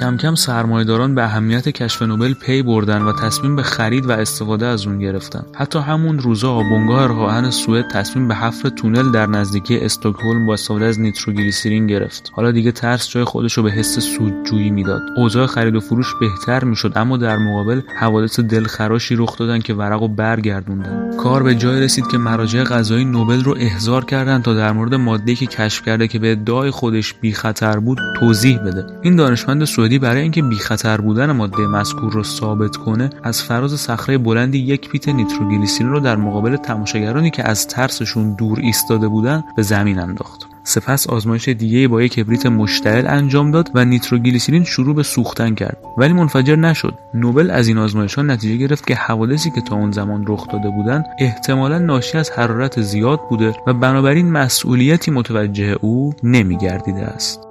کم 0.00 0.16
کم 0.16 0.34
سرمایهداران 0.34 1.14
به 1.14 1.24
اهمیت 1.24 1.68
کشف 1.68 2.02
نوبل 2.02 2.34
پی 2.34 2.62
بردن 2.62 3.02
و 3.02 3.12
تصمیم 3.12 3.56
به 3.56 3.62
خرید 3.62 4.06
و 4.06 4.12
استفاده 4.12 4.66
از 4.66 4.86
اون 4.86 4.98
گرفتن. 4.98 5.44
حتی 5.54 5.78
همون 5.78 6.18
روزا 6.18 6.58
بنگاه 6.58 7.06
راهن 7.06 7.50
سوئد 7.50 7.88
تصمیم 7.88 8.28
به 8.28 8.34
حفر 8.34 8.68
تونل 8.68 9.10
در 9.10 9.26
نزدیکی 9.26 9.78
استکهلم 9.78 10.46
با 10.46 10.52
استفاده 10.52 10.84
از 10.84 11.00
نیتروگلیسرین 11.00 11.86
گرفت. 11.86 12.30
حالا 12.34 12.50
دیگه 12.50 12.72
ترس 12.72 13.08
جای 13.08 13.24
خودش 13.24 13.52
رو 13.52 13.62
به 13.62 13.70
حس 13.70 13.98
سودجویی 13.98 14.70
می‌داد. 14.70 15.02
اوضاع 15.16 15.46
خرید 15.46 15.76
و 15.76 15.80
فروش 15.80 16.14
بهتر 16.20 16.64
می‌شد 16.64 16.92
اما 16.96 17.16
در 17.16 17.36
مقابل 17.36 17.80
حوادث 17.96 18.40
دلخراشی 18.40 19.16
رخ 19.16 19.38
دادن 19.38 19.58
که 19.58 19.74
ورق 19.74 20.02
و 20.02 20.08
برگردوندن. 20.08 21.16
کار 21.16 21.42
به 21.42 21.54
جای 21.54 21.80
رسید 21.80 22.06
که 22.06 22.18
مراجع 22.18 22.64
قضایی 22.64 23.04
نوبل 23.04 23.44
رو 23.44 23.56
احضار 23.58 24.04
کردند 24.04 24.42
تا 24.42 24.54
در 24.54 24.72
مورد 24.72 24.94
ماده‌ای 24.94 25.36
که 25.36 25.46
کشف 25.46 25.84
کرده 25.84 26.08
که 26.08 26.18
به 26.18 26.32
ادعای 26.32 26.70
خودش 26.70 27.14
بی 27.14 27.32
خطر 27.32 27.78
بود 27.78 27.98
توضیح 28.20 28.58
بده. 28.58 28.86
این 29.02 29.16
دانشمند 29.16 29.64
سوئدی 29.64 29.89
برای 29.98 30.22
اینکه 30.22 30.42
بی 30.42 30.56
خطر 30.56 31.00
بودن 31.00 31.32
ماده 31.32 31.66
مذکور 31.66 32.12
رو 32.12 32.22
ثابت 32.22 32.76
کنه 32.76 33.10
از 33.22 33.42
فراز 33.42 33.80
صخره 33.80 34.18
بلندی 34.18 34.58
یک 34.58 34.88
پیت 34.88 35.08
نیتروگلیسرین 35.08 35.90
رو 35.90 36.00
در 36.00 36.16
مقابل 36.16 36.56
تماشاگرانی 36.56 37.30
که 37.30 37.48
از 37.48 37.66
ترسشون 37.66 38.34
دور 38.34 38.58
ایستاده 38.60 39.08
بودن 39.08 39.44
به 39.56 39.62
زمین 39.62 39.98
انداخت. 39.98 40.46
سپس 40.64 41.06
آزمایش 41.06 41.48
دیگه 41.48 41.88
با 41.88 42.02
یک 42.02 42.12
کبریت 42.12 42.46
مشتعل 42.46 43.06
انجام 43.06 43.50
داد 43.50 43.70
و 43.74 43.84
نیتروگلیسرین 43.84 44.64
شروع 44.64 44.94
به 44.94 45.02
سوختن 45.02 45.54
کرد. 45.54 45.76
ولی 45.98 46.12
منفجر 46.12 46.56
نشد. 46.56 46.94
نوبل 47.14 47.50
از 47.50 47.68
این 47.68 47.78
آزمایش 47.78 48.14
ها 48.14 48.22
نتیجه 48.22 48.66
گرفت 48.66 48.86
که 48.86 48.94
حوادثی 48.94 49.50
که 49.50 49.60
تا 49.60 49.76
اون 49.76 49.92
زمان 49.92 50.24
رخ 50.28 50.48
داده 50.52 50.70
بودند 50.70 51.04
احتمالا 51.18 51.78
ناشی 51.78 52.18
از 52.18 52.30
حرارت 52.30 52.80
زیاد 52.80 53.20
بوده 53.30 53.54
و 53.66 53.72
بنابراین 53.72 54.32
مسئولیتی 54.32 55.10
متوجه 55.10 55.76
او 55.80 56.14
نمیگردیده 56.22 57.02
است. 57.02 57.49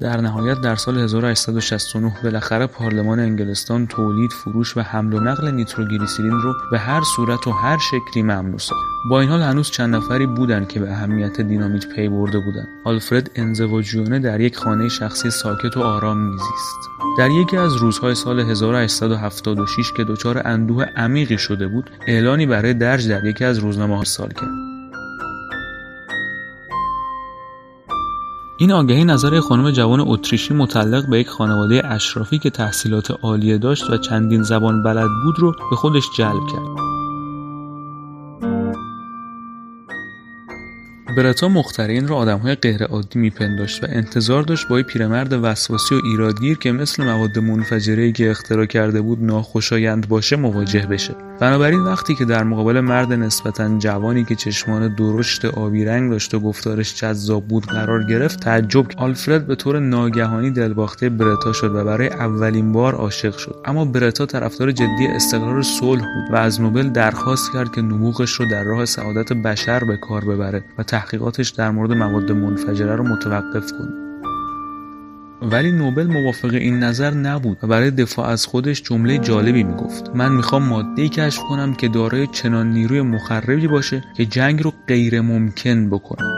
در 0.00 0.20
نهایت 0.20 0.60
در 0.60 0.76
سال 0.76 0.98
1869 0.98 2.12
بالاخره 2.22 2.66
پارلمان 2.66 3.20
انگلستان 3.20 3.86
تولید، 3.86 4.32
فروش 4.32 4.76
و 4.76 4.80
حمل 4.80 5.14
و 5.14 5.20
نقل 5.20 5.50
نیتروگلیسرین 5.50 6.30
رو 6.30 6.54
به 6.70 6.78
هر 6.78 7.00
صورت 7.16 7.46
و 7.46 7.50
هر 7.50 7.78
شکلی 7.78 8.22
ممنوع 8.22 8.58
ساخت. 8.58 8.80
با 9.10 9.20
این 9.20 9.30
حال 9.30 9.42
هنوز 9.42 9.70
چند 9.70 9.94
نفری 9.94 10.26
بودند 10.26 10.68
که 10.68 10.80
به 10.80 10.90
اهمیت 10.90 11.40
دینامیت 11.40 11.86
پی 11.86 12.08
برده 12.08 12.38
بودند. 12.38 12.68
آلفرد 12.84 13.30
انزواجیونه 13.34 14.18
در 14.18 14.40
یک 14.40 14.56
خانه 14.56 14.88
شخصی 14.88 15.30
ساکت 15.30 15.76
و 15.76 15.80
آرام 15.80 16.18
میزیست. 16.18 16.78
در 17.18 17.30
یکی 17.30 17.56
از 17.56 17.76
روزهای 17.76 18.14
سال 18.14 18.40
1876 18.40 19.92
که 19.96 20.04
دچار 20.04 20.42
اندوه 20.44 20.84
عمیقی 20.84 21.38
شده 21.38 21.68
بود، 21.68 21.90
اعلانی 22.06 22.46
برای 22.46 22.74
درج 22.74 23.08
در 23.08 23.24
یکی 23.24 23.44
از 23.44 23.58
روزنامه‌ها 23.58 24.04
سال 24.04 24.28
کرد. 24.28 24.73
این 28.56 28.72
آگهی 28.72 29.04
نظر 29.04 29.40
خانم 29.40 29.70
جوان 29.70 30.00
اتریشی 30.00 30.54
متعلق 30.54 31.10
به 31.10 31.18
یک 31.18 31.28
خانواده 31.28 31.86
اشرافی 31.86 32.38
که 32.38 32.50
تحصیلات 32.50 33.10
عالیه 33.22 33.58
داشت 33.58 33.90
و 33.90 33.96
چندین 33.96 34.42
زبان 34.42 34.82
بلد 34.82 35.08
بود 35.24 35.38
رو 35.38 35.52
به 35.70 35.76
خودش 35.76 36.04
جلب 36.16 36.46
کرد. 36.52 36.93
برتا 41.16 41.48
مخترین 41.48 42.08
را 42.08 42.16
آدمهای 42.16 42.54
غیرعادی 42.54 43.18
میپنداشت 43.18 43.84
و 43.84 43.86
انتظار 43.90 44.42
داشت 44.42 44.68
با 44.68 44.82
پیرمرد 44.82 45.32
وسواسی 45.32 45.94
و 45.94 46.00
ایرادگیر 46.04 46.58
که 46.58 46.72
مثل 46.72 47.04
مواد 47.04 47.38
منفجره 47.38 48.12
که 48.12 48.30
اختراع 48.30 48.66
کرده 48.66 49.00
بود 49.00 49.22
ناخوشایند 49.22 50.08
باشه 50.08 50.36
مواجه 50.36 50.86
بشه. 50.86 51.14
بنابراین 51.40 51.80
وقتی 51.80 52.14
که 52.14 52.24
در 52.24 52.44
مقابل 52.44 52.80
مرد 52.80 53.12
نسبتا 53.12 53.78
جوانی 53.78 54.24
که 54.24 54.34
چشمان 54.34 54.94
درشت 54.94 55.44
آبی 55.44 55.84
رنگ 55.84 56.10
داشت 56.10 56.34
و 56.34 56.40
گفتارش 56.40 56.94
جذاب 56.94 57.48
بود 57.48 57.66
قرار 57.66 58.04
گرفت 58.06 58.40
تعجب 58.40 58.86
آلفرد 58.96 59.46
به 59.46 59.54
طور 59.54 59.80
ناگهانی 59.80 60.50
دلباخته 60.50 61.08
برتا 61.08 61.52
شد 61.52 61.74
و 61.74 61.84
برای 61.84 62.08
اولین 62.08 62.72
بار 62.72 62.94
عاشق 62.94 63.36
شد. 63.36 63.56
اما 63.64 63.84
برتا 63.84 64.26
طرفدار 64.26 64.72
جدی 64.72 65.06
استقرار 65.06 65.62
صلح 65.62 66.02
بود 66.14 66.32
و 66.32 66.36
از 66.36 66.60
نوبل 66.60 66.88
درخواست 66.88 67.52
کرد 67.52 67.74
که 67.74 67.82
نبوغش 67.82 68.32
رو 68.32 68.46
در 68.50 68.64
راه 68.64 68.84
سعادت 68.84 69.32
بشر 69.32 69.84
به 69.84 69.96
کار 69.96 70.24
ببره 70.24 70.64
و 70.78 70.82
تحقیقاتش 71.04 71.50
در 71.50 71.70
مورد 71.70 71.92
مواد 71.92 72.32
منفجره 72.32 72.96
رو 72.96 73.04
متوقف 73.04 73.72
کنه 73.72 74.04
ولی 75.42 75.72
نوبل 75.72 76.06
موافق 76.06 76.54
این 76.54 76.78
نظر 76.78 77.10
نبود 77.10 77.58
و 77.62 77.66
برای 77.66 77.90
دفاع 77.90 78.28
از 78.28 78.46
خودش 78.46 78.82
جمله 78.82 79.18
جالبی 79.18 79.62
می‌گفت. 79.62 80.10
من 80.14 80.32
می‌خوام 80.32 80.62
ماده 80.62 81.08
کشف 81.08 81.42
کنم 81.48 81.74
که 81.74 81.88
دارای 81.88 82.26
چنان 82.26 82.70
نیروی 82.70 83.02
مخربی 83.02 83.68
باشه 83.68 84.04
که 84.16 84.26
جنگ 84.26 84.62
رو 84.62 84.72
غیر 84.88 85.20
ممکن 85.20 85.90
بکنه. 85.90 86.28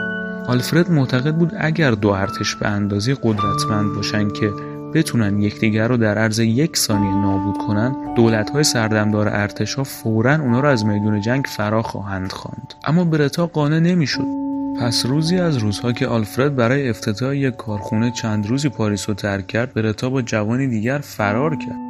آلفرد 0.47 0.91
معتقد 0.91 1.35
بود 1.35 1.51
اگر 1.59 1.91
دو 1.91 2.09
ارتش 2.09 2.55
به 2.55 2.67
اندازه 2.67 3.17
قدرتمند 3.23 3.95
باشن 3.95 4.29
که 4.29 4.51
بتونن 4.93 5.41
یکدیگر 5.41 5.87
رو 5.87 5.97
در 5.97 6.17
عرض 6.17 6.39
یک 6.39 6.77
ثانیه 6.77 7.15
نابود 7.21 7.57
کنن 7.57 7.95
دولت 8.15 8.49
های 8.49 8.63
سردمدار 8.63 9.29
ارتش 9.29 9.75
ها 9.75 9.83
فورا 9.83 10.35
اونا 10.35 10.59
رو 10.59 10.69
از 10.69 10.85
میدون 10.85 11.21
جنگ 11.21 11.45
فرا 11.57 11.81
خواهند 11.81 12.31
خواند. 12.31 12.73
اما 12.85 13.03
برتا 13.03 13.47
قانع 13.47 13.79
نمی‌شد. 13.79 14.46
پس 14.81 15.05
روزی 15.05 15.37
از 15.37 15.57
روزها 15.57 15.91
که 15.91 16.07
آلفرد 16.07 16.55
برای 16.55 16.89
افتتاح 16.89 17.37
یک 17.37 17.55
کارخونه 17.55 18.11
چند 18.11 18.47
روزی 18.47 18.69
پاریس 18.69 19.09
رو 19.09 19.15
ترک 19.15 19.47
کرد 19.47 19.73
برتا 19.73 20.09
با 20.09 20.21
جوانی 20.21 20.67
دیگر 20.67 20.97
فرار 20.97 21.55
کرد 21.55 21.87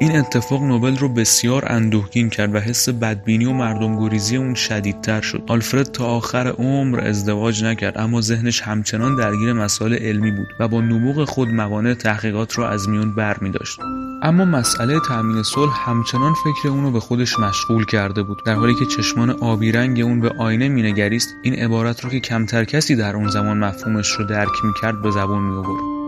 این 0.00 0.16
اتفاق 0.16 0.62
نوبل 0.62 0.96
رو 0.96 1.08
بسیار 1.08 1.64
اندوهگین 1.66 2.30
کرد 2.30 2.54
و 2.54 2.58
حس 2.58 2.88
بدبینی 2.88 3.44
و 3.44 3.52
مردم 3.52 3.98
گریزی 3.98 4.36
اون 4.36 4.54
شدیدتر 4.54 5.20
شد 5.20 5.44
آلفرد 5.48 5.86
تا 5.86 6.06
آخر 6.06 6.48
عمر 6.48 7.00
ازدواج 7.00 7.64
نکرد 7.64 7.98
اما 7.98 8.20
ذهنش 8.20 8.62
همچنان 8.62 9.16
درگیر 9.16 9.52
مسائل 9.52 9.94
علمی 9.94 10.30
بود 10.30 10.48
و 10.60 10.68
با 10.68 10.80
نبوغ 10.80 11.24
خود 11.24 11.48
موانع 11.48 11.94
تحقیقات 11.94 12.58
را 12.58 12.68
از 12.68 12.88
میون 12.88 13.14
بر 13.14 13.36
می 13.40 13.50
داشت. 13.50 13.80
اما 14.22 14.44
مسئله 14.44 15.00
تأمین 15.00 15.42
صلح 15.42 15.90
همچنان 15.90 16.34
فکر 16.34 16.68
اونو 16.68 16.90
به 16.90 17.00
خودش 17.00 17.38
مشغول 17.38 17.84
کرده 17.84 18.22
بود 18.22 18.42
در 18.44 18.54
حالی 18.54 18.74
که 18.74 18.86
چشمان 18.86 19.30
آبی 19.30 19.72
رنگ 19.72 20.00
اون 20.00 20.20
به 20.20 20.28
آینه 20.38 20.68
مینگریست 20.68 21.28
این 21.42 21.54
عبارت 21.54 22.04
رو 22.04 22.10
که 22.10 22.20
کمتر 22.20 22.64
کسی 22.64 22.96
در 22.96 23.16
اون 23.16 23.28
زمان 23.28 23.58
مفهومش 23.58 24.12
رو 24.12 24.24
درک 24.24 24.64
می‌کرد 24.64 25.02
به 25.02 25.10
زبان 25.10 25.42
می 25.42 25.99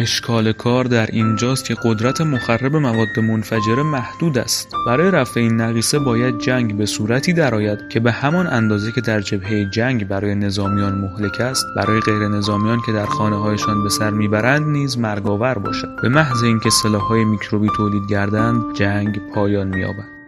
اشکال 0.00 0.52
کار 0.52 0.84
در 0.84 1.06
اینجاست 1.06 1.64
که 1.64 1.76
قدرت 1.84 2.20
مخرب 2.20 2.76
مواد 2.76 3.18
منفجره 3.18 3.82
محدود 3.82 4.38
است. 4.38 4.72
برای 4.86 5.10
رفع 5.10 5.40
این 5.40 5.60
نقیصه 5.60 5.98
باید 5.98 6.38
جنگ 6.38 6.76
به 6.76 6.86
صورتی 6.86 7.32
درآید 7.32 7.88
که 7.88 8.00
به 8.00 8.12
همان 8.12 8.46
اندازه 8.46 8.92
که 8.92 9.00
در 9.00 9.20
جبهه 9.20 9.70
جنگ 9.70 10.08
برای 10.08 10.34
نظامیان 10.34 10.94
مهلک 10.94 11.40
است 11.40 11.66
برای 11.76 12.00
غیر 12.00 12.28
نظامیان 12.28 12.80
که 12.86 12.92
در 12.92 13.06
خانه 13.06 13.36
هایشان 13.36 13.82
به 13.82 13.88
سر 13.88 14.10
می‌برند 14.10 14.66
نیز 14.66 14.98
مرگاور 14.98 15.58
باشد. 15.58 15.96
به 16.02 16.08
محض 16.08 16.42
اینکه 16.42 16.70
سلاحهای 16.70 17.24
میکروبی 17.24 17.68
تولید 17.76 18.10
گردند 18.10 18.74
جنگ 18.74 19.20
پایان 19.34 19.68
مییابد. 19.68 20.19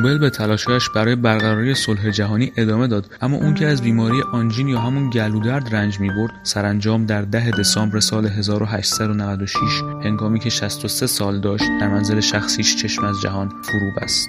نوبل 0.00 0.18
به 0.18 0.30
تلاشهایش 0.30 0.88
برای 0.88 1.16
برقراری 1.16 1.74
صلح 1.74 2.10
جهانی 2.10 2.52
ادامه 2.56 2.86
داد 2.86 3.16
اما 3.20 3.36
اون 3.36 3.54
که 3.54 3.66
از 3.66 3.82
بیماری 3.82 4.22
آنژین 4.32 4.68
یا 4.68 4.80
همون 4.80 5.10
گلودرد 5.10 5.74
رنج 5.74 6.00
می‌برد 6.00 6.30
سرانجام 6.42 7.06
در 7.06 7.22
ده 7.22 7.50
دسامبر 7.50 8.00
سال 8.00 8.26
1896 8.26 9.56
هنگامی 10.04 10.40
که 10.40 10.50
63 10.50 11.06
سال 11.06 11.40
داشت 11.40 11.64
در 11.80 11.88
منزل 11.88 12.20
شخصیش 12.20 12.76
چشم 12.76 13.04
از 13.04 13.20
جهان 13.20 13.48
فرو 13.48 13.90
بست 14.02 14.28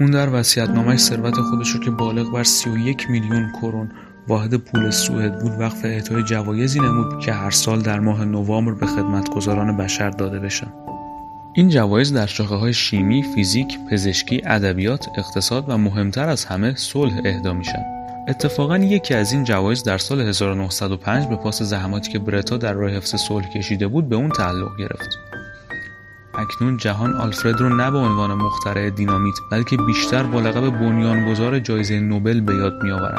اون 0.00 0.10
در 0.10 0.34
وصیت‌نامه‌اش 0.34 0.98
ثروت 1.00 1.34
خودش 1.34 1.70
رو 1.70 1.80
که 1.80 1.90
بالغ 1.90 2.32
بر 2.32 2.44
31 2.44 3.10
میلیون 3.10 3.52
کرون 3.52 3.92
واحد 4.28 4.54
پول 4.54 4.90
سوئد 4.90 5.38
بود 5.38 5.52
وقف 5.60 5.84
اعطای 5.84 6.22
جوایزی 6.22 6.80
نمود 6.80 7.18
که 7.18 7.32
هر 7.32 7.50
سال 7.50 7.80
در 7.80 8.00
ماه 8.00 8.24
نوامبر 8.24 8.72
به 8.72 8.86
خدمتگزاران 8.86 9.76
بشر 9.76 10.10
داده 10.10 10.38
بشن 10.38 10.72
این 11.52 11.68
جوایز 11.68 12.12
در 12.12 12.30
های 12.48 12.72
شیمی، 12.72 13.22
فیزیک، 13.22 13.78
پزشکی، 13.90 14.42
ادبیات، 14.44 15.06
اقتصاد 15.18 15.64
و 15.68 15.78
مهمتر 15.78 16.28
از 16.28 16.44
همه 16.44 16.74
صلح 16.74 17.20
اهدا 17.24 17.52
میشن. 17.52 17.84
اتفاقا 18.28 18.78
یکی 18.78 19.14
از 19.14 19.32
این 19.32 19.44
جوایز 19.44 19.82
در 19.82 19.98
سال 19.98 20.20
1905 20.20 21.26
به 21.26 21.36
پاس 21.36 21.62
زحماتی 21.62 22.12
که 22.12 22.18
برتا 22.18 22.56
در 22.56 22.72
راه 22.72 22.90
حفظ 22.90 23.14
صلح 23.14 23.48
کشیده 23.48 23.88
بود 23.88 24.08
به 24.08 24.16
اون 24.16 24.30
تعلق 24.30 24.76
گرفت. 24.78 25.18
اکنون 26.38 26.76
جهان 26.76 27.14
آلفرد 27.14 27.60
رو 27.60 27.76
نه 27.76 27.90
به 27.90 27.98
عنوان 27.98 28.34
مخترع 28.34 28.90
دینامیت 28.90 29.34
بلکه 29.50 29.76
بیشتر 29.76 30.22
با 30.22 30.40
لقب 30.40 30.70
بنیانگذار 30.70 31.58
جایزه 31.58 32.00
نوبل 32.00 32.40
به 32.40 32.54
یاد 32.54 32.82
میآورد. 32.82 33.18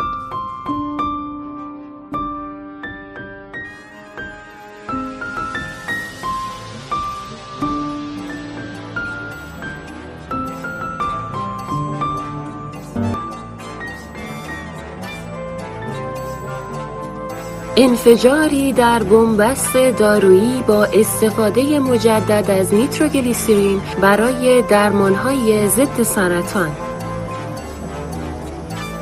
انفجاری 17.87 18.73
در 18.73 19.03
بنبست 19.03 19.77
دارویی 19.77 20.63
با 20.67 20.85
استفاده 20.85 21.79
مجدد 21.79 22.51
از 22.51 22.73
نیتروگلیسیرین 22.73 23.81
برای 24.01 24.61
درمانهای 24.61 25.67
ضد 25.67 26.03
سرطان. 26.03 26.69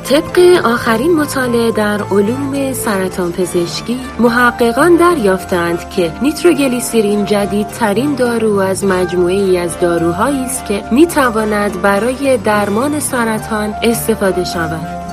طبق 0.04 0.60
آخرین 0.64 1.16
مطالعه 1.16 1.72
در 1.72 2.02
علوم 2.02 2.72
سرطان 2.72 3.32
پزشکی 3.32 4.00
محققان 4.18 4.96
دریافتند 4.96 5.90
که 5.90 6.12
نیتروگلیسیرین 6.22 7.24
جدیدترین 7.24 8.14
دارو 8.14 8.58
از 8.58 8.84
مجموعه 8.84 9.34
ای 9.34 9.58
از 9.58 9.80
داروهایی 9.80 10.44
است 10.44 10.64
که 10.64 10.84
می 10.90 11.06
تواند 11.06 11.82
برای 11.82 12.36
درمان 12.36 13.00
سرطان 13.00 13.74
استفاده 13.82 14.44
شود. 14.44 15.05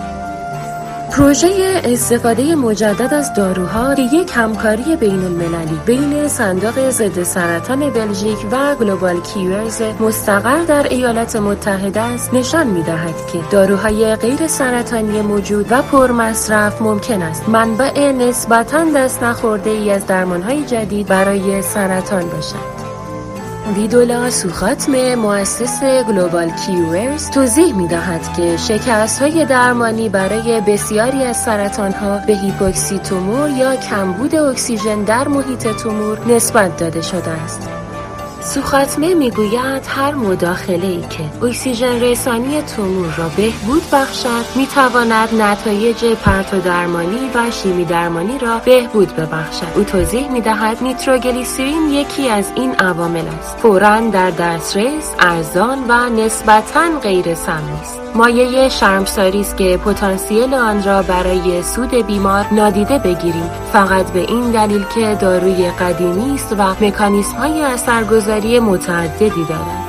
پروژه 1.13 1.81
استفاده 1.83 2.55
مجدد 2.55 3.13
از 3.13 3.33
داروها 3.33 3.95
یک 4.13 4.31
همکاری 4.35 4.95
بین 4.95 5.23
المللی 5.23 5.79
بین 5.85 6.27
صندوق 6.27 6.89
ضد 6.89 7.23
سرطان 7.23 7.89
بلژیک 7.89 8.37
و 8.51 8.75
Global 8.75 9.21
Cures 9.21 9.81
مستقر 9.99 10.63
در 10.63 10.87
ایالات 10.87 11.35
متحده 11.35 12.01
است 12.01 12.33
نشان 12.33 12.67
می 12.67 12.83
دهد 12.83 13.15
که 13.31 13.39
داروهای 13.51 14.15
غیر 14.15 14.47
سرطانی 14.47 15.21
موجود 15.21 15.71
و 15.71 15.81
پرمصرف 15.81 16.81
ممکن 16.81 17.21
است 17.21 17.49
منبع 17.49 18.11
نسبتا 18.11 18.85
دست 18.95 19.23
نخورده 19.23 19.69
ای 19.69 19.91
از 19.91 20.07
درمانهای 20.07 20.63
جدید 20.65 21.07
برای 21.07 21.61
سرطان 21.61 22.29
باشد. 22.29 22.72
ویدولا 23.67 24.29
سوخاتم 24.29 25.15
مؤسس 25.15 25.83
Global 25.83 26.49
Cures 26.49 27.29
توضیح 27.29 27.75
می 27.75 27.87
دهد 27.87 28.33
که 28.35 28.57
شکست 28.57 29.21
های 29.21 29.45
درمانی 29.45 30.09
برای 30.09 30.61
بسیاری 30.61 31.23
از 31.23 31.43
سرطان 31.43 31.91
ها 31.91 32.19
به 32.27 32.33
هیپوکسی 32.33 32.99
تومور 32.99 33.49
یا 33.49 33.75
کمبود 33.75 34.35
اکسیژن 34.35 35.03
در 35.03 35.27
محیط 35.27 35.67
تومور 35.67 36.19
نسبت 36.27 36.77
داده 36.77 37.01
شده 37.01 37.29
است. 37.29 37.82
سوخاتمه 38.43 39.13
می‌گوید 39.13 39.83
هر 39.87 40.13
مداخله 40.13 40.87
ای 40.87 41.01
که 41.01 41.45
اکسیژن 41.45 41.99
رسانی 41.99 42.61
تومور 42.61 43.13
را 43.17 43.29
بهبود 43.37 43.83
بخشد 43.91 44.45
می‌تواند 44.55 45.41
نتایج 45.41 46.05
پرتو 46.05 46.59
درمانی 46.59 47.29
و 47.35 47.51
شیمی 47.51 47.85
درمانی 47.85 48.39
را 48.39 48.61
بهبود 48.65 49.15
ببخشد. 49.15 49.67
او 49.75 49.83
توضیح 49.83 50.31
می‌دهد 50.31 50.77
نیتروگلیسیرین 50.83 51.89
یکی 51.89 52.29
از 52.29 52.51
این 52.55 52.75
عوامل 52.75 53.27
است. 53.39 53.57
فورا 53.57 53.99
در 53.99 54.29
دسترس 54.29 55.15
ارزان 55.19 55.79
و 55.87 56.09
نسبتا 56.09 56.99
غیر 57.03 57.35
سمی 57.35 57.79
است 57.81 57.99
مایه 58.15 58.69
شرمساری 58.69 59.41
است 59.41 59.57
که 59.57 59.77
پتانسیل 59.77 60.53
آن 60.53 60.83
را 60.83 61.01
برای 61.01 61.63
سود 61.63 62.07
بیمار 62.07 62.45
نادیده 62.51 62.99
بگیریم. 62.99 63.49
فقط 63.73 64.05
به 64.05 64.19
این 64.19 64.51
دلیل 64.51 64.83
که 64.95 65.17
داروی 65.21 65.69
قدیمی 65.69 66.35
است 66.35 66.55
و 66.57 66.85
مکانیسم 66.85 67.37
های 67.37 67.61
اثرگذاری 68.33 68.59
متعددی 68.59 69.45
دارد. 69.49 69.83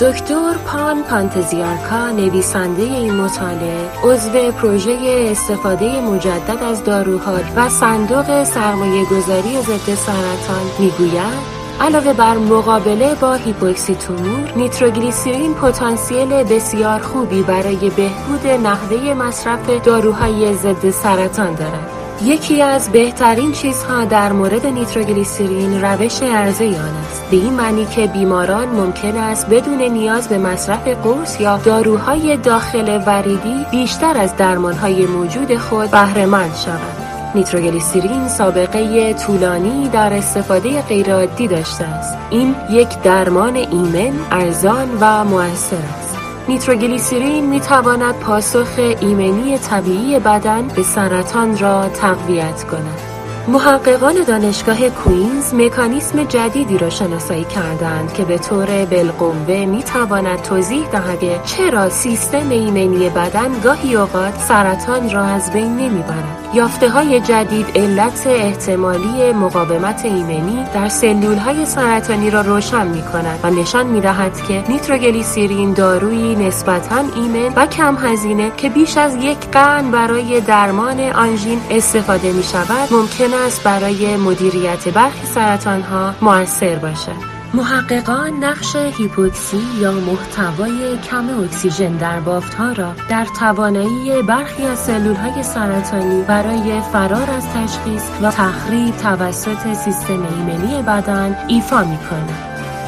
دکتر 0.00 0.52
پان 0.66 1.02
پانتزیارکا 1.02 2.10
نویسنده 2.10 2.82
این 2.82 3.14
مطالعه 3.14 3.90
عضو 4.04 4.52
پروژه 4.52 5.28
استفاده 5.30 6.00
مجدد 6.00 6.62
از 6.62 6.84
داروها 6.84 7.38
و 7.56 7.68
صندوق 7.68 8.44
سرمایه 8.44 9.04
گذاری 9.04 9.62
ضد 9.62 9.94
سرطان 9.94 10.66
می‌گوید 10.78 11.56
علاوه 11.80 12.12
بر 12.12 12.36
مقابله 12.36 13.14
با 13.14 13.34
هیپوکسی 13.34 13.94
تومور 13.94 14.52
نیتروگلیسیرین 14.56 15.54
پتانسیل 15.54 16.44
بسیار 16.44 17.00
خوبی 17.00 17.42
برای 17.42 17.90
بهبود 17.90 18.46
نحوه 18.46 19.14
مصرف 19.14 19.70
داروهای 19.84 20.54
ضد 20.54 20.90
سرطان 20.90 21.54
دارد. 21.54 21.95
یکی 22.24 22.62
از 22.62 22.92
بهترین 22.92 23.52
چیزها 23.52 24.04
در 24.04 24.32
مورد 24.32 24.66
نیتروگلیسیرین 24.66 25.82
روش 25.82 26.22
عرضه 26.22 26.64
آن 26.64 26.96
است. 27.06 27.30
به 27.30 27.36
این 27.36 27.52
معنی 27.52 27.86
که 27.86 28.06
بیماران 28.06 28.68
ممکن 28.68 29.16
است 29.16 29.48
بدون 29.48 29.82
نیاز 29.82 30.28
به 30.28 30.38
مصرف 30.38 30.88
قرص 30.88 31.40
یا 31.40 31.56
داروهای 31.56 32.36
داخل 32.36 33.02
وریدی 33.06 33.66
بیشتر 33.70 34.18
از 34.18 34.36
درمانهای 34.36 35.06
موجود 35.06 35.56
خود 35.56 35.90
بهرهمند 35.90 36.54
شوند. 36.54 37.06
نیتروگلیسیرین 37.34 38.28
سابقه 38.28 39.14
طولانی 39.14 39.88
در 39.88 40.12
استفاده 40.12 40.82
غیرعادی 40.82 41.48
داشته 41.48 41.84
است. 41.84 42.16
این 42.30 42.54
یک 42.70 43.02
درمان 43.02 43.56
ایمن 43.56 44.12
ارزان 44.30 44.88
و 45.00 45.24
موثر 45.24 45.76
است. 45.76 46.05
نیتروگلیسیرین 46.48 47.46
می 47.46 47.60
تواند 47.60 48.14
پاسخ 48.14 48.78
ایمنی 48.78 49.58
طبیعی 49.58 50.18
بدن 50.18 50.68
به 50.68 50.82
سرطان 50.82 51.58
را 51.58 51.88
تقویت 51.88 52.64
کند. 52.64 53.15
محققان 53.48 54.14
دانشگاه 54.24 54.90
کوینز 54.90 55.54
مکانیسم 55.54 56.24
جدیدی 56.24 56.78
را 56.78 56.90
شناسایی 56.90 57.44
کردند 57.44 58.12
که 58.12 58.24
به 58.24 58.38
طور 58.38 58.84
بالقوه 58.84 59.64
می 59.64 59.82
تواند 59.82 60.42
توضیح 60.42 60.88
دهد 60.88 61.44
چرا 61.44 61.88
سیستم 61.88 62.48
ایمنی 62.48 63.10
بدن 63.10 63.60
گاهی 63.64 63.96
اوقات 63.96 64.38
سرطان 64.38 65.10
را 65.10 65.24
از 65.24 65.52
بین 65.52 65.76
نمی‌برد. 65.76 66.46
یافته 66.54 66.90
های 66.90 67.20
جدید 67.20 67.66
علت 67.74 68.26
احتمالی 68.26 69.32
مقاومت 69.32 70.04
ایمنی 70.04 70.64
در 70.74 70.88
سلول 70.88 71.36
های 71.36 71.66
سرطانی 71.66 72.30
را 72.30 72.40
روشن 72.40 72.86
می 72.86 73.02
کند 73.02 73.40
و 73.42 73.50
نشان 73.50 73.86
می 73.86 74.00
دهد 74.00 74.42
که 74.48 74.64
نیتروگلیسیرین 74.68 75.72
دارویی 75.72 76.34
نسبتا 76.34 77.04
ایمن 77.16 77.52
و 77.56 77.66
کم 77.66 77.96
هزینه 77.96 78.52
که 78.56 78.68
بیش 78.68 78.96
از 78.96 79.16
یک 79.16 79.38
قرن 79.52 79.90
برای 79.90 80.40
درمان 80.40 81.00
آنژین 81.00 81.60
استفاده 81.70 82.32
می 82.32 82.42
شود 82.42 82.88
ممکن 82.92 83.35
است 83.36 83.64
برای 83.64 84.16
مدیریت 84.16 84.88
برخی 84.88 85.26
سرطان 85.26 85.82
ها 85.82 86.14
موثر 86.22 86.76
باشد. 86.76 87.36
محققان 87.54 88.44
نقش 88.44 88.76
هیپوکسی 88.76 89.62
یا 89.80 89.92
محتوای 89.92 90.98
کم 90.98 91.40
اکسیژن 91.40 91.96
در 91.96 92.20
ها 92.58 92.72
را 92.72 92.92
در 93.08 93.26
توانایی 93.40 94.22
برخی 94.22 94.62
از 94.62 94.78
سلول 94.78 95.14
های 95.16 95.42
سرطانی 95.42 96.22
برای 96.22 96.80
فرار 96.92 97.30
از 97.30 97.48
تشخیص 97.48 98.02
و 98.22 98.30
تخریب 98.30 98.96
توسط 98.96 99.72
سیستم 99.72 100.22
ایمنی 100.22 100.82
بدن 100.82 101.36
ایفا 101.48 101.84
می 101.84 101.98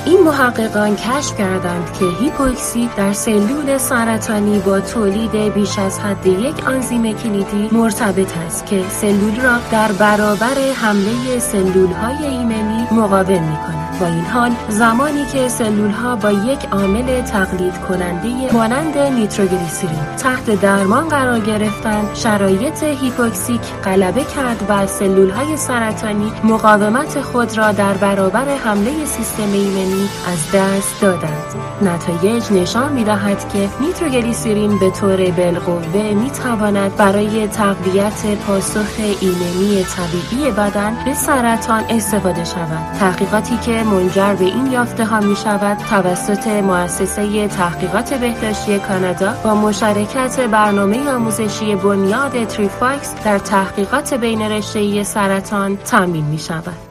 این 0.09 0.23
محققان 0.23 0.97
کشف 0.97 1.39
کردند 1.39 1.93
که 1.93 2.05
هیپوکسی 2.21 2.91
در 2.97 3.13
سلول 3.13 3.79
سرطانی 3.79 4.59
با 4.59 4.81
تولید 4.81 5.55
بیش 5.55 5.79
از 5.79 5.99
حد 5.99 6.27
یک 6.27 6.69
آنزیم 6.69 7.13
کلیدی 7.13 7.69
مرتبط 7.73 8.37
است 8.37 8.67
که 8.67 8.85
سلول 8.89 9.41
را 9.41 9.59
در 9.73 9.93
برابر 9.93 10.73
حمله 10.75 11.39
سلول 11.39 11.93
های 11.93 12.27
ایمنی 12.27 12.87
مقاوم 12.93 13.43
می 13.43 13.57
کند. 13.57 13.88
با 14.01 14.07
این 14.07 14.25
حال 14.25 14.51
زمانی 14.69 15.25
که 15.27 15.49
سلول 15.49 15.91
ها 15.91 16.17
با 16.17 16.31
یک 16.31 16.65
عامل 16.73 17.23
تقلید 17.23 17.79
کننده 17.79 18.53
مانند 18.53 18.99
نیتروگلیسیرین 18.99 20.05
تحت 20.19 20.61
درمان 20.61 21.09
قرار 21.09 21.41
گرفتند 21.41 22.15
شرایط 22.15 22.83
هیپوکسیک 22.83 23.61
غلبه 23.85 24.25
کرد 24.25 24.65
و 24.69 24.87
سلول 24.87 25.31
های 25.31 25.57
سرطانی 25.57 26.33
مقاومت 26.45 27.21
خود 27.21 27.59
را 27.59 27.73
در 27.73 27.95
برابر 27.95 28.57
حمله 28.57 29.05
سیستم 29.05 29.53
ایمنی 29.53 30.09
از 30.27 30.53
دست 30.55 31.01
دادند. 31.01 31.69
نتایج 31.83 32.53
نشان 32.53 32.93
می 32.93 33.05
دهد 33.05 33.49
که 33.53 33.69
نیتروگلیسیرین 33.81 34.79
به 34.79 34.91
طور 34.91 35.31
بالقوه 35.31 36.15
می 36.15 36.31
تواند 36.31 36.97
برای 36.97 37.49
تقویت 37.49 38.27
پاسخ 38.47 38.99
ایمنی 39.21 39.85
طبیعی 39.85 40.51
بدن 40.51 40.97
به 41.05 41.15
سرطان 41.15 41.85
استفاده 41.91 42.45
شود. 42.45 42.99
تحقیقاتی 43.01 43.57
که 43.57 43.85
منجر 43.89 44.35
به 44.35 44.45
این 44.45 44.67
یافته 44.67 45.05
ها 45.05 45.21
می 45.21 45.37
شود 45.37 45.77
توسط 45.77 46.47
مؤسسه 46.47 47.49
تحقیقات 47.49 48.15
بهداشتی 48.15 48.79
کانادا 48.79 49.35
با 49.45 49.55
مشارکت 49.55 50.41
برنامه 50.41 51.11
آموزشی 51.11 51.77
بنیاد 51.77 52.45
تریفاکس 52.45 53.15
در 53.25 53.39
تحقیقات 53.39 54.15
بین 54.15 54.43
رشته 54.43 55.03
سرطان 55.03 55.77
تامین 55.77 56.25
می 56.25 56.39
شود. 56.39 56.88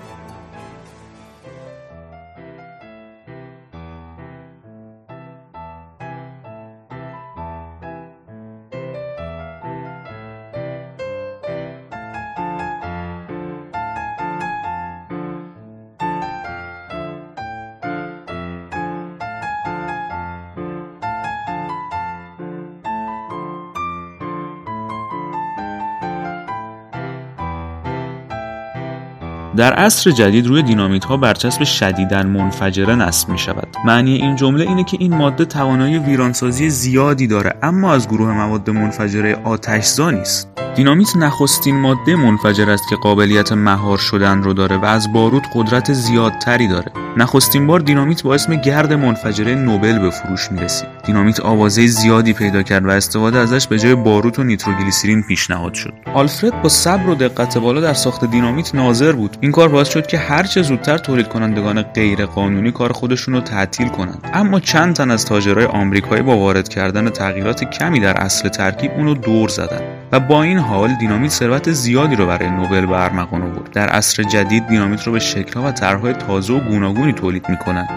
در 29.58 29.74
عصر 29.74 30.12
جدید 30.12 30.48
روی 30.48 30.64
دینامیت 30.64 31.06
ها 31.06 31.18
برچسب 31.18 31.64
شدیدن 31.64 32.28
منفجره 32.28 32.96
نصب 32.96 33.30
می 33.30 33.38
شود 33.38 33.68
معنی 33.86 34.16
این 34.16 34.36
جمله 34.36 34.64
اینه 34.64 34.84
که 34.84 34.98
این 35.00 35.16
ماده 35.16 35.46
توانایی 35.46 36.00
ویرانسازی 36.00 36.70
زیادی 36.70 37.28
داره 37.28 37.54
اما 37.64 37.94
از 37.94 38.08
گروه 38.08 38.32
مواد 38.32 38.70
منفجره 38.70 39.36
آتشزا 39.44 40.12
نیست. 40.12 40.50
دینامیت 40.76 41.16
نخستین 41.16 41.80
ماده 41.80 42.16
منفجر 42.16 42.70
است 42.70 42.84
که 42.90 42.96
قابلیت 42.96 43.52
مهار 43.52 43.98
شدن 43.98 44.44
رو 44.44 44.54
داره 44.54 44.78
و 44.78 44.86
از 44.86 45.14
بارود 45.14 45.44
قدرت 45.56 45.94
زیادتری 45.94 46.68
داره. 46.68 47.07
نخستین 47.18 47.68
بار 47.68 47.80
دینامیت 47.80 48.24
با 48.24 48.34
اسم 48.34 48.56
گرد 48.56 48.94
منفجره 48.94 49.56
نوبل 49.56 50.00
به 50.00 50.10
فروش 50.10 50.52
می‌رسید. 50.52 50.88
دینامیت 51.06 51.40
آوازه 51.40 51.88
زیادی 51.88 52.34
پیدا 52.34 52.64
کرد 52.64 52.86
و 52.86 52.90
استفاده 52.90 53.40
ازش 53.40 53.68
به 53.68 53.80
جای 53.80 53.96
باروت 53.96 54.40
و 54.40 54.44
نیتروگلیسیرین 54.44 55.24
پیشنهاد 55.24 55.74
شد. 55.74 55.94
آلفرد 56.14 56.62
با 56.62 56.70
صبر 56.70 57.10
و 57.10 57.16
دقت 57.16 57.58
بالا 57.58 57.82
در 57.82 57.94
ساخت 57.94 58.26
دینامیت 58.26 58.76
ناظر 58.76 59.12
بود. 59.12 59.38
این 59.42 59.52
کار 59.52 59.70
باعث 59.70 59.90
شد 59.90 60.08
که 60.08 60.18
هرچه 60.18 60.62
زودتر 60.62 60.98
تولید 60.98 61.28
کنندگان 61.28 61.82
غیر 61.82 62.26
قانونی 62.26 62.72
کار 62.72 62.92
خودشون 62.92 63.34
رو 63.34 63.42
تعطیل 63.42 63.88
کنند. 63.88 64.30
اما 64.34 64.60
چند 64.60 64.96
تن 64.96 65.12
از 65.12 65.26
تاجرای 65.26 65.66
آمریکایی 65.66 66.22
با 66.22 66.38
وارد 66.38 66.70
کردن 66.70 67.10
تغییرات 67.10 67.64
کمی 67.64 68.00
در 68.00 68.18
اصل 68.18 68.50
ترکیب 68.50 68.92
اونو 68.92 69.14
دور 69.14 69.50
زدن 69.50 69.82
و 70.12 70.20
با 70.20 70.44
این 70.44 70.58
حال 70.58 70.96
دینامیت 71.00 71.32
ثروت 71.32 71.72
زیادی 71.72 72.16
رو 72.16 72.28
برای 72.28 72.50
نوبل 72.50 72.86
به 72.86 73.04
ارمغان 73.04 73.42
آورد. 73.42 73.72
در 73.72 73.88
عصر 73.88 74.24
جدید 74.24 74.68
دینامیت 74.68 75.04
رو 75.04 75.12
به 75.12 75.20
شکل‌ها 75.20 75.68
و 75.68 75.72
طرحهای 75.72 76.14
تازه 76.14 76.54
و 76.54 76.60
گوناگونی 77.08 77.14
تولید 77.14 77.50
می‌کنن. 77.50 77.88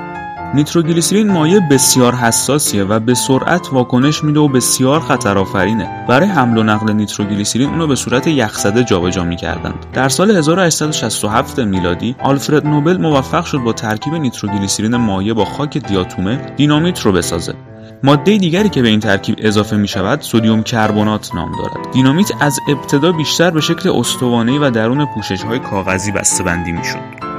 نیتروگلیسرین 0.55 1.31
مایع 1.31 1.61
بسیار 1.71 2.15
حساسیه 2.15 2.85
و 2.85 3.01
به 3.01 3.15
سرعت 3.15 3.73
واکنش 3.73 4.25
میده 4.25 4.41
و 4.41 4.49
بسیار 4.49 5.01
خطرآفرینه. 5.01 6.07
برای 6.09 6.29
حمل 6.29 6.59
و 6.59 6.63
نقل 6.63 6.93
نیتروگلیسرین 6.93 7.69
اونو 7.69 7.87
به 7.87 7.95
صورت 7.95 8.27
یخزده 8.27 8.85
جابجا 8.85 9.25
می‌کردند. 9.25 9.87
در 9.93 10.09
سال 10.09 10.31
1867 10.31 11.59
میلادی 11.59 12.17
آلفرد 12.23 12.67
نوبل 12.67 12.97
موفق 12.97 13.45
شد 13.45 13.59
با 13.59 13.73
ترکیب 13.73 14.15
نیتروگلیسرین 14.15 14.97
مایع 14.97 15.35
با 15.35 15.45
خاک 15.45 15.79
دیاتومه 15.79 16.37
دینامیت 16.57 17.01
رو 17.01 17.13
بسازه. 17.13 17.55
ماده 18.03 18.39
دیگری 18.39 18.69
که 18.69 18.83
به 18.83 18.89
این 18.89 19.01
ترکیب 19.01 19.35
اضافه 19.39 19.77
می 19.77 19.89
شود 19.89 20.21
سودیوم 20.21 20.63
کربنات 20.63 21.35
نام 21.35 21.53
دارد. 21.59 21.91
دینامیت 21.93 22.31
از 22.41 22.59
ابتدا 22.69 23.13
بیشتر 23.13 23.51
به 23.51 23.61
شکل 23.61 23.89
استوانه‌ای 23.89 24.59
و 24.59 24.71
درون 24.71 25.07
پوشش 25.15 25.43
های 25.43 25.59
کاغذی 25.59 26.13
بسته‌بندی 26.13 26.73
می‌شد. 26.73 27.30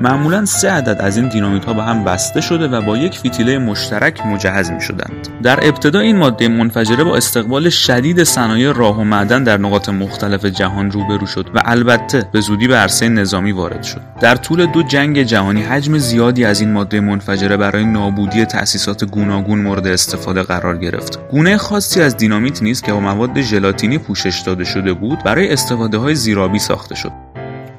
معمولا 0.00 0.44
سه 0.44 0.70
عدد 0.70 0.96
از 1.00 1.16
این 1.16 1.28
دینامیت 1.28 1.64
ها 1.64 1.72
به 1.72 1.82
هم 1.82 2.04
بسته 2.04 2.40
شده 2.40 2.68
و 2.68 2.82
با 2.82 2.96
یک 2.96 3.18
فیتیله 3.18 3.58
مشترک 3.58 4.26
مجهز 4.26 4.70
می 4.70 4.80
شدند. 4.80 5.28
در 5.42 5.66
ابتدا 5.66 6.00
این 6.00 6.16
ماده 6.16 6.48
منفجره 6.48 7.04
با 7.04 7.16
استقبال 7.16 7.68
شدید 7.68 8.24
صنایع 8.24 8.72
راه 8.72 9.00
و 9.00 9.04
معدن 9.04 9.44
در 9.44 9.58
نقاط 9.58 9.88
مختلف 9.88 10.44
جهان 10.44 10.90
روبرو 10.90 11.26
شد 11.26 11.50
و 11.54 11.62
البته 11.64 12.28
به 12.32 12.40
زودی 12.40 12.68
به 12.68 12.76
عرصه 12.76 13.08
نظامی 13.08 13.52
وارد 13.52 13.82
شد. 13.82 14.00
در 14.20 14.36
طول 14.36 14.66
دو 14.66 14.82
جنگ 14.82 15.22
جهانی 15.22 15.62
حجم 15.62 15.98
زیادی 15.98 16.44
از 16.44 16.60
این 16.60 16.72
ماده 16.72 17.00
منفجره 17.00 17.56
برای 17.56 17.84
نابودی 17.84 18.44
تأسیسات 18.44 19.04
گوناگون 19.04 19.58
مورد 19.58 19.86
استفاده 19.86 20.42
قرار 20.42 20.78
گرفت. 20.78 21.18
گونه 21.30 21.56
خاصی 21.56 22.02
از 22.02 22.16
دینامیت 22.16 22.62
نیز 22.62 22.82
که 22.82 22.92
با 22.92 23.00
مواد 23.00 23.40
ژلاتینی 23.40 23.98
پوشش 23.98 24.40
داده 24.46 24.64
شده 24.64 24.92
بود 24.92 25.22
برای 25.24 25.52
استفاده 25.52 25.98
های 25.98 26.14
زیرابی 26.14 26.58
ساخته 26.58 26.94
شد. 26.94 27.12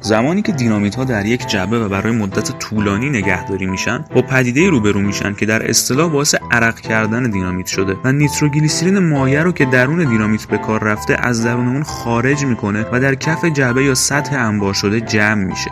زمانی 0.02 0.42
که 0.42 0.52
دینامیت 0.52 0.96
ها 0.96 1.04
در 1.04 1.26
یک 1.26 1.48
جعبه 1.48 1.80
و 1.80 1.90
برای 1.90 2.14
مدت 2.14 2.60
طولانی 2.60 3.10
نگهداری 3.10 3.66
میشن 3.66 4.06
با 4.16 4.22
پدیده 4.22 4.70
روبرو 4.70 5.00
میشن 5.00 5.34
که 5.34 5.46
در 5.46 5.70
اصطلاح 5.70 6.12
باعث 6.12 6.36
عرق 6.52 6.80
کردن 6.80 7.30
دینامیت 7.30 7.68
شده 7.68 7.96
و 8.04 8.12
نیتروگلیسرین 8.12 9.00
مایع 9.00 9.44
رو 9.44 9.52
که 9.52 9.66
درون 9.66 10.10
دینامیت 10.10 10.46
به 10.46 10.58
کار 10.58 10.84
رفته 10.84 11.16
از 11.20 11.44
درون 11.44 11.68
اون 11.68 11.84
خارج 11.84 12.46
می‌کنه 12.46 12.86
و 12.92 13.00
در 13.00 13.16
کف 13.16 13.46
جعبه 13.46 13.84
یا 13.84 13.96
سطح 13.96 14.36
انبار 14.36 14.74
شده 14.74 15.02
جمع 15.02 15.44
میشه. 15.44 15.72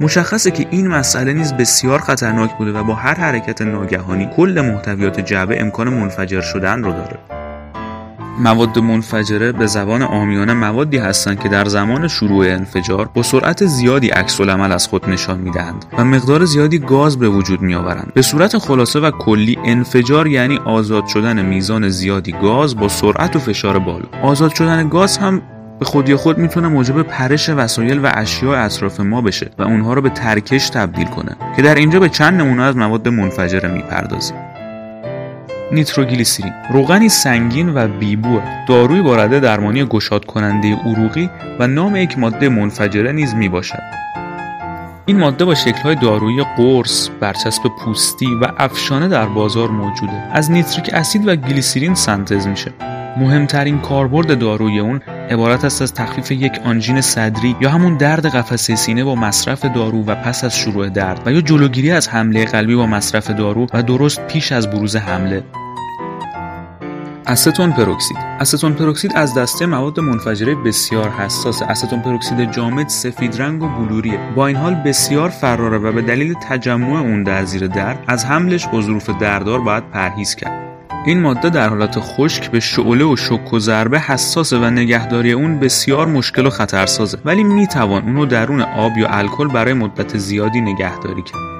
مشخصه 0.00 0.50
که 0.50 0.66
این 0.70 0.88
مسئله 0.88 1.32
نیز 1.32 1.52
بسیار 1.52 1.98
خطرناک 1.98 2.58
بوده 2.58 2.72
و 2.72 2.84
با 2.84 2.94
هر 2.94 3.14
حرکت 3.14 3.62
ناگهانی 3.62 4.28
کل 4.36 4.70
محتویات 4.72 5.20
جعبه 5.20 5.60
امکان 5.60 5.88
منفجر 5.88 6.40
شدن 6.40 6.82
رو 6.82 6.92
داره. 6.92 7.45
مواد 8.38 8.78
منفجره 8.78 9.52
به 9.52 9.66
زبان 9.66 10.02
آمیانه 10.02 10.52
موادی 10.52 10.98
هستند 10.98 11.40
که 11.40 11.48
در 11.48 11.64
زمان 11.64 12.08
شروع 12.08 12.46
انفجار 12.46 13.08
با 13.14 13.22
سرعت 13.22 13.66
زیادی 13.66 14.08
عکس 14.08 14.40
العمل 14.40 14.72
از 14.72 14.88
خود 14.88 15.10
نشان 15.10 15.38
می‌دهند 15.38 15.84
و 15.98 16.04
مقدار 16.04 16.44
زیادی 16.44 16.78
گاز 16.78 17.18
به 17.18 17.28
وجود 17.28 17.62
میآورند. 17.62 18.12
به 18.14 18.22
صورت 18.22 18.58
خلاصه 18.58 19.00
و 19.00 19.10
کلی 19.10 19.58
انفجار 19.64 20.26
یعنی 20.26 20.58
آزاد 20.64 21.06
شدن 21.06 21.42
میزان 21.42 21.88
زیادی 21.88 22.32
گاز 22.32 22.76
با 22.76 22.88
سرعت 22.88 23.36
و 23.36 23.38
فشار 23.38 23.78
بالا. 23.78 24.04
آزاد 24.22 24.54
شدن 24.54 24.88
گاز 24.88 25.18
هم 25.18 25.42
به 25.78 25.84
خودی 25.84 26.14
خود 26.14 26.38
می‌تونه 26.38 26.68
موجب 26.68 27.02
پرش 27.02 27.48
وسایل 27.48 28.04
و 28.04 28.10
اشیاء 28.14 28.64
اطراف 28.64 29.00
ما 29.00 29.20
بشه 29.20 29.50
و 29.58 29.62
اونها 29.62 29.94
رو 29.94 30.02
به 30.02 30.10
ترکش 30.10 30.70
تبدیل 30.70 31.06
کنه 31.06 31.36
که 31.56 31.62
در 31.62 31.74
اینجا 31.74 32.00
به 32.00 32.08
چند 32.08 32.40
نمونه 32.40 32.62
از 32.62 32.76
مواد 32.76 33.08
منفجره 33.08 33.68
می‌پردازیم. 33.68 34.36
نیتروگلیسیرین 35.72 36.52
روغنی 36.70 37.08
سنگین 37.08 37.74
و 37.74 37.88
بیبوه 37.88 38.42
داروی 38.68 39.02
با 39.02 39.16
رده 39.16 39.40
درمانی 39.40 39.84
گشاد 39.84 40.24
کننده 40.24 40.76
عروقی 40.76 41.30
و 41.58 41.66
نام 41.66 41.96
یک 41.96 42.18
ماده 42.18 42.48
منفجره 42.48 43.12
نیز 43.12 43.34
می 43.34 43.48
باشد 43.48 43.82
این 45.06 45.18
ماده 45.18 45.44
با 45.44 45.54
شکل‌های 45.54 45.94
دارویی 45.94 46.44
قرص، 46.56 47.08
برچسب 47.20 47.62
پوستی 47.84 48.34
و 48.42 48.48
افشانه 48.58 49.08
در 49.08 49.26
بازار 49.26 49.70
موجوده. 49.70 50.12
از 50.32 50.50
نیتریک 50.50 50.90
اسید 50.92 51.28
و 51.28 51.36
گلیسیرین 51.36 51.94
سنتز 51.94 52.46
میشه. 52.46 52.72
مهمترین 53.16 53.78
کاربرد 53.78 54.38
داروی 54.38 54.78
اون 54.78 55.00
عبارت 55.30 55.64
است 55.64 55.82
از 55.82 55.94
تخفیف 55.94 56.30
یک 56.30 56.60
آنژین 56.64 57.00
صدری 57.00 57.56
یا 57.60 57.70
همون 57.70 57.96
درد 57.96 58.26
قفسه 58.26 58.76
سینه 58.76 59.04
با 59.04 59.14
مصرف 59.14 59.64
دارو 59.64 60.04
و 60.04 60.14
پس 60.14 60.44
از 60.44 60.56
شروع 60.56 60.88
درد 60.88 61.22
و 61.26 61.32
یا 61.32 61.40
جلوگیری 61.40 61.90
از 61.90 62.08
حمله 62.08 62.44
قلبی 62.44 62.74
با 62.74 62.86
مصرف 62.86 63.30
دارو 63.30 63.66
و 63.74 63.82
درست 63.82 64.26
پیش 64.26 64.52
از 64.52 64.70
بروز 64.70 64.96
حمله. 64.96 65.44
استون 67.26 67.72
پروکسید. 67.72 68.16
استون 68.40 68.72
پروکسید 68.72 69.12
از 69.14 69.34
دسته 69.34 69.66
مواد 69.66 70.00
منفجره 70.00 70.54
بسیار 70.54 71.10
حساس 71.10 71.62
استون 71.62 72.00
پروکسید 72.00 72.52
جامد 72.52 72.88
سفید 72.88 73.42
رنگ 73.42 73.62
و 73.62 73.68
بلوریه. 73.68 74.20
با 74.34 74.46
این 74.46 74.56
حال 74.56 74.74
بسیار 74.74 75.28
فراره 75.28 75.78
و 75.78 75.92
به 75.92 76.02
دلیل 76.02 76.34
تجمع 76.34 77.00
اون 77.00 77.22
در 77.22 77.44
زیر 77.44 77.66
درد 77.66 78.04
از 78.08 78.24
حملش 78.24 78.66
با 78.66 78.80
ظروف 78.80 79.10
دردار 79.10 79.60
باید 79.60 79.90
پرهیز 79.90 80.34
کرد. 80.34 80.65
این 81.06 81.20
ماده 81.20 81.50
در 81.50 81.68
حالت 81.68 81.98
خشک 81.98 82.50
به 82.50 82.60
شعله 82.60 83.04
و 83.04 83.16
شک 83.16 83.52
و 83.52 83.58
ضربه 83.58 84.00
حساسه 84.00 84.58
و 84.58 84.70
نگهداری 84.70 85.32
اون 85.32 85.58
بسیار 85.58 86.06
مشکل 86.06 86.46
و 86.46 86.50
خطرسازه. 86.50 87.18
ولی 87.24 87.44
می‌توان 87.44 88.02
اونو 88.02 88.26
درون 88.26 88.60
آب 88.60 88.98
یا 88.98 89.08
الکل 89.08 89.48
برای 89.48 89.72
مدت 89.72 90.18
زیادی 90.18 90.60
نگهداری 90.60 91.22
کرد. 91.22 91.55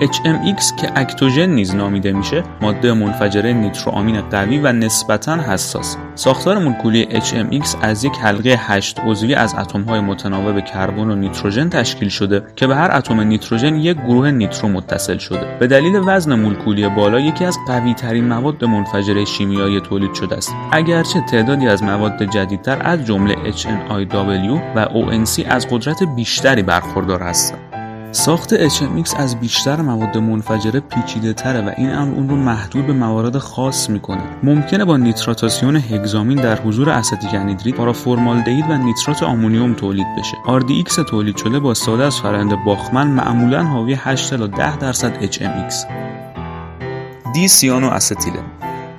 HMX 0.00 0.80
که 0.80 0.92
اکتوژن 0.96 1.46
نیز 1.46 1.74
نامیده 1.74 2.12
میشه 2.12 2.42
ماده 2.60 2.92
منفجره 2.92 3.52
نیتروآمین 3.52 4.20
قوی 4.20 4.58
و 4.58 4.72
نسبتا 4.72 5.36
حساس. 5.36 5.96
ساختار 6.14 6.58
مولکولی 6.58 7.20
HMX 7.20 7.76
از 7.82 8.04
یک 8.04 8.12
حلقه 8.16 8.56
هشت 8.58 9.00
عضوی 9.06 9.34
از 9.34 9.54
اتمهای 9.54 10.00
متناوب 10.00 10.64
کربن 10.64 11.10
و 11.10 11.14
نیتروژن 11.14 11.68
تشکیل 11.68 12.08
شده 12.08 12.42
که 12.56 12.66
به 12.66 12.76
هر 12.76 12.96
اتم 12.96 13.20
نیتروژن 13.20 13.76
یک 13.76 13.96
گروه 13.96 14.30
نیترو 14.30 14.68
متصل 14.68 15.18
شده. 15.18 15.56
به 15.60 15.66
دلیل 15.66 16.00
وزن 16.06 16.34
مولکولی 16.34 16.88
بالا 16.88 17.20
یکی 17.20 17.44
از 17.44 17.58
قوی 17.66 17.94
ترین 17.94 18.28
مواد 18.28 18.64
منفجره 18.64 19.24
شیمیایی 19.24 19.80
تولید 19.80 20.14
شده 20.14 20.36
است. 20.36 20.54
اگرچه 20.72 21.20
تعدادی 21.20 21.68
از 21.68 21.82
مواد 21.82 22.22
جدیدتر 22.22 22.78
از 22.84 23.04
جمله 23.04 23.34
HNIW 23.52 24.60
و 24.76 24.86
ONC 24.86 25.46
از 25.46 25.68
قدرت 25.68 26.02
بیشتری 26.02 26.62
برخوردار 26.62 27.22
هستند. 27.22 27.73
ساخت 28.14 28.68
HMX 28.68 29.16
از 29.16 29.40
بیشتر 29.40 29.80
مواد 29.80 30.18
منفجره 30.18 30.80
پیچیده 30.80 31.32
تره 31.32 31.60
و 31.60 31.70
این 31.76 31.94
امر 31.94 32.14
اون 32.14 32.28
رو 32.28 32.36
محدود 32.36 32.86
به 32.86 32.92
موارد 32.92 33.38
خاص 33.38 33.90
می‌کنه. 33.90 34.22
ممکنه 34.42 34.84
با 34.84 34.96
نیتراسیون 34.96 35.76
هگزامین 35.76 36.42
در 36.42 36.60
حضور 36.60 36.90
اسیتیک 36.90 37.34
انیدرید 37.34 37.74
پارافورمالدهید 37.74 38.64
و 38.70 38.78
نیترات 38.78 39.22
آمونیوم 39.22 39.74
تولید 39.74 40.06
بشه. 40.18 40.36
RDX 40.60 41.10
تولید 41.10 41.36
شده 41.36 41.58
با 41.58 41.70
استفاده 41.70 42.04
از 42.04 42.20
فرآیند 42.20 42.64
باخمن 42.64 43.06
معمولا 43.06 43.64
حاوی 43.64 43.94
8 43.94 44.34
تا 44.34 44.46
10 44.46 44.76
درصد 44.76 45.32
HMX 45.32 45.74
دی 47.34 47.48
سیانو 47.48 47.86
استیلن 47.86 48.53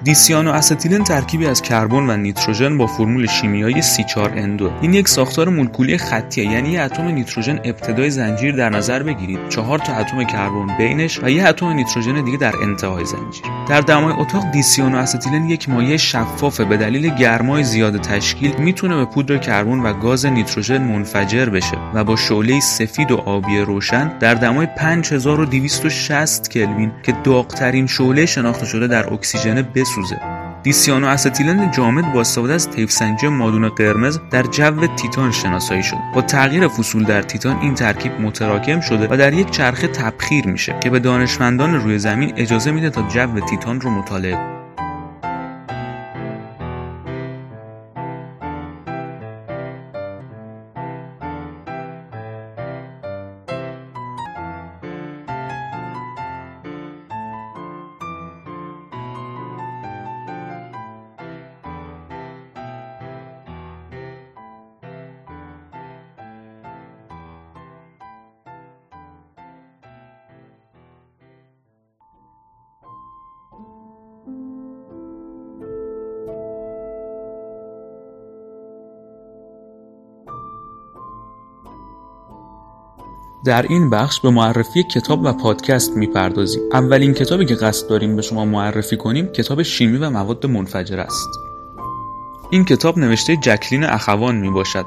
دی‌سیانو 0.05 0.51
استیلن 0.51 1.03
ترکیبی 1.03 1.45
از 1.45 1.61
کربن 1.61 2.09
و 2.09 2.17
نیتروژن 2.17 2.77
با 2.77 2.87
فرمول 2.87 3.27
شیمیایی 3.27 3.81
C4N2. 3.81 4.63
این 4.81 4.93
یک 4.93 5.07
ساختار 5.07 5.49
مولکولی 5.49 5.97
خطیه 5.97 6.45
یعنی 6.45 6.69
یه 6.69 6.81
اتم 6.81 7.03
نیتروژن 7.07 7.59
ابتدای 7.63 8.09
زنجیر 8.09 8.55
در 8.55 8.69
نظر 8.69 9.03
بگیرید. 9.03 9.49
چهار 9.49 9.79
تا 9.79 9.93
اتم 9.93 10.23
کربن 10.23 10.77
بینش 10.77 11.19
و 11.23 11.29
یه 11.29 11.47
اتم 11.47 11.67
نیتروژن 11.67 12.25
دیگه 12.25 12.37
در 12.37 12.53
انتهای 12.63 13.05
زنجیر. 13.05 13.43
در 13.67 13.81
دمای 13.81 14.13
اتاق 14.13 14.51
دی‌سیانو 14.51 14.97
استیلن 14.97 15.49
یک 15.49 15.69
مایع 15.69 15.97
شفافه 15.97 16.65
به 16.65 16.77
دلیل 16.77 17.15
گرمای 17.15 17.63
زیاد 17.63 18.01
تشکیل 18.01 18.55
می‌تونه 18.57 18.95
به 18.95 19.05
پودر 19.05 19.37
کربن 19.37 19.79
و 19.79 19.93
گاز 19.93 20.25
نیتروژن 20.25 20.81
منفجر 20.81 21.45
بشه 21.45 21.77
و 21.93 22.03
با 22.03 22.15
شعله 22.15 22.59
سفید 22.59 23.11
و 23.11 23.17
آبی 23.17 23.59
روشن 23.59 24.17
در 24.19 24.33
دمای 24.33 24.65
5260 24.65 26.49
کلوین 26.49 26.91
که 27.03 27.11
داغترین 27.23 27.87
شعله 27.87 28.25
شناخته 28.25 28.65
شده 28.65 28.87
در 28.87 29.13
اکسیژن 29.13 29.61
بس 29.61 29.94
میسوزه 29.97 30.19
دیسیانو 30.63 31.07
استیلن 31.07 31.71
جامد 31.71 32.13
با 32.13 32.21
استفاده 32.21 32.53
از 32.53 32.69
تیفسنجی 32.69 33.27
مادون 33.27 33.69
قرمز 33.69 34.19
در 34.31 34.43
جو 34.43 34.87
تیتان 34.87 35.31
شناسایی 35.31 35.83
شد. 35.83 35.97
با 36.13 36.21
تغییر 36.21 36.67
فصول 36.67 37.03
در 37.03 37.21
تیتان 37.21 37.57
این 37.61 37.73
ترکیب 37.73 38.21
متراکم 38.21 38.81
شده 38.81 39.07
و 39.11 39.17
در 39.17 39.33
یک 39.33 39.49
چرخه 39.49 39.87
تبخیر 39.87 40.47
میشه 40.47 40.75
که 40.83 40.89
به 40.89 40.99
دانشمندان 40.99 41.73
روی 41.73 41.99
زمین 41.99 42.33
اجازه 42.37 42.71
میده 42.71 42.89
تا 42.89 43.01
جو 43.01 43.39
تیتان 43.39 43.81
رو 43.81 43.89
مطالعه 43.89 44.37
در 83.45 83.61
این 83.61 83.89
بخش 83.89 84.19
به 84.19 84.29
معرفی 84.29 84.83
کتاب 84.83 85.19
و 85.23 85.33
پادکست 85.33 85.97
می‌پردازیم. 85.97 86.61
اولین 86.73 87.13
کتابی 87.13 87.45
که 87.45 87.55
قصد 87.55 87.89
داریم 87.89 88.15
به 88.15 88.21
شما 88.21 88.45
معرفی 88.45 88.97
کنیم 88.97 89.27
کتاب 89.27 89.63
شیمی 89.63 89.97
و 89.97 90.09
مواد 90.09 90.45
منفجر 90.45 90.99
است. 90.99 91.29
این 92.49 92.65
کتاب 92.65 92.97
نوشته 92.97 93.35
جکلین 93.35 93.83
اخوان 93.83 94.35
می 94.35 94.49
باشد 94.49 94.85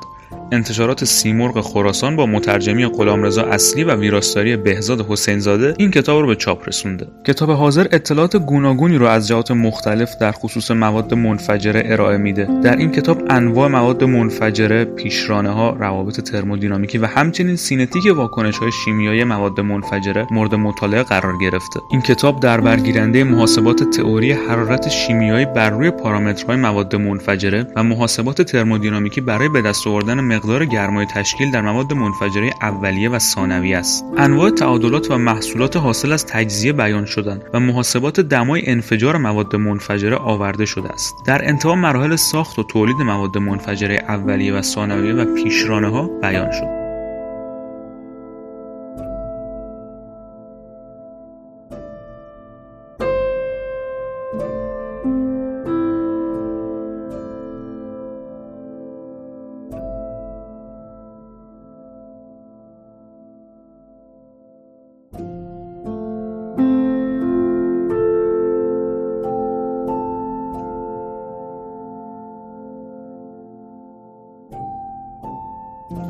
انتشارات 0.53 1.05
سیمرغ 1.05 1.61
خراسان 1.61 2.17
با 2.17 2.27
مترجمی 2.27 2.87
غلامرضا 2.87 3.43
اصلی 3.43 3.85
و 3.85 3.97
ویراستاری 3.97 4.57
بهزاد 4.57 5.07
حسین 5.11 5.39
زاده 5.39 5.75
این 5.79 5.91
کتاب 5.91 6.21
رو 6.21 6.27
به 6.27 6.35
چاپ 6.35 6.69
رسونده. 6.69 7.07
کتاب 7.25 7.51
حاضر 7.51 7.87
اطلاعات 7.93 8.37
گوناگونی 8.37 8.97
رو 8.97 9.07
از 9.07 9.29
جهات 9.29 9.51
مختلف 9.51 10.11
در 10.21 10.33
خصوص 10.33 10.71
مواد 10.71 11.15
منفجره 11.15 11.83
ارائه 11.85 12.19
میده. 12.19 12.49
در 12.63 12.77
این 12.77 12.93
کتاب 12.93 13.23
انواع 13.31 13.69
مواد 13.69 14.05
منفجره 14.05 14.85
پیشرانه 14.85 15.51
ها 15.51 15.71
روابط 15.71 16.21
ترمودینامیکی 16.21 16.99
و 16.99 17.07
همچنین 17.07 17.57
سینتیک 17.57 18.17
واکنش 18.17 18.59
های 18.59 18.71
شیمیایی 18.85 19.25
مواد 19.25 19.61
منفجره 19.61 20.27
مورد 20.31 20.55
مطالعه 20.55 21.03
قرار 21.03 21.35
گرفته. 21.41 21.81
این 21.91 22.01
کتاب 22.01 22.41
در 22.41 22.61
برگیرنده 22.61 23.25
محاسبات 23.25 23.91
تئوری 23.91 24.33
حرارت 24.33 24.89
شیمیایی 24.89 25.47
بر 25.47 25.71
روی 25.71 25.91
پارامترهای 25.91 26.57
مواد 26.57 26.97
منفجره 26.97 27.67
و 27.77 27.83
محاسبات 27.83 28.43
ترمودینامیکی 28.43 29.21
برای 29.21 29.49
به 29.49 29.63
دست 29.63 29.87
آوردن 29.87 30.21
مقدار 30.39 30.65
گرمای 30.65 31.07
تشکیل 31.07 31.51
در 31.51 31.61
مواد 31.61 31.93
منفجره 31.93 32.51
اولیه 32.63 33.11
و 33.11 33.19
ثانویه 33.19 33.79
است. 33.79 34.05
انواع 34.17 34.51
تعادلات 34.51 35.11
و 35.11 35.19
محصولات 35.19 35.77
حاصل 35.77 36.13
از 36.13 36.27
تجزیه 36.27 36.73
بیان 36.73 37.05
شدن 37.05 37.43
و 37.55 37.61
محاسبات 37.61 38.21
دمای 38.21 38.63
انفجار 38.67 39.17
مواد 39.17 39.57
منفجره 39.57 40.17
آورده 40.17 40.65
شده 40.65 40.89
است. 40.89 41.15
در 41.27 41.49
انتها 41.49 41.75
مراحل 41.75 42.17
ساخت 42.17 42.59
و 42.59 42.63
تولید 42.63 42.97
مواد 42.97 43.39
منفجره 43.39 44.05
اولیه 44.09 44.55
و 44.55 44.63
ثانویه 44.63 45.15
و 45.15 45.35
پیشرانه 45.35 45.89
ها 45.89 46.09
بیان 46.23 46.51
شد. 46.53 46.78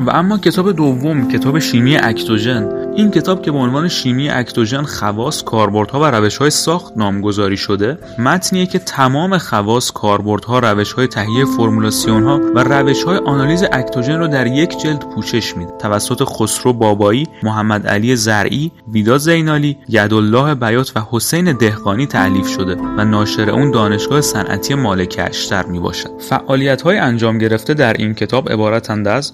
و 0.08 0.10
اما 0.10 0.38
کتاب 0.38 0.72
دوم 0.72 1.28
کتاب 1.28 1.58
شیمی 1.58 1.96
اکتوژن. 1.96 2.68
این 2.96 3.10
کتاب 3.10 3.42
که 3.42 3.50
به 3.50 3.58
عنوان 3.58 3.88
شیمی 3.88 4.28
اکتوژن 4.28 4.82
خواص 4.82 5.42
کاربردها 5.42 6.00
و 6.00 6.04
روشهای 6.04 6.50
ساخت 6.50 6.96
نامگذاری 6.96 7.56
شده 7.56 7.98
متنیه 8.18 8.66
که 8.66 8.78
تمام 8.78 9.38
خواص 9.38 9.92
کاربردها 9.92 10.58
روشهای 10.58 11.06
تهیه 11.06 11.44
فرمولاسیون 11.44 12.22
ها 12.22 12.40
و 12.54 12.64
روشهای 12.64 13.16
آنالیز 13.16 13.64
اکتوژن 13.72 14.18
رو 14.18 14.28
در 14.28 14.46
یک 14.46 14.78
جلد 14.78 15.04
پوشش 15.14 15.56
میده. 15.56 15.72
توسط 15.78 16.24
خسرو 16.24 16.72
بابایی 16.72 17.26
محمد 17.42 17.86
علی 17.86 18.16
زرعی 18.16 18.72
ویدا 18.92 19.18
زینالی 19.18 19.78
یدالله 19.88 20.54
بیات 20.54 20.92
و 20.96 21.00
حسین 21.10 21.52
دهقانی 21.52 22.06
تعلیف 22.06 22.48
شده 22.48 22.76
و 22.96 23.04
ناشر 23.04 23.50
اون 23.50 23.70
دانشگاه 23.70 24.20
صنعتی 24.20 24.74
مالک 24.74 25.20
اشتر 25.28 25.66
می 25.66 25.78
باشد 25.78 26.10
فعالیت 26.18 26.82
های 26.82 26.98
انجام 26.98 27.38
گرفته 27.38 27.74
در 27.74 27.92
این 27.92 28.14
کتاب 28.14 28.52
عبارتند 28.52 29.08
از 29.08 29.32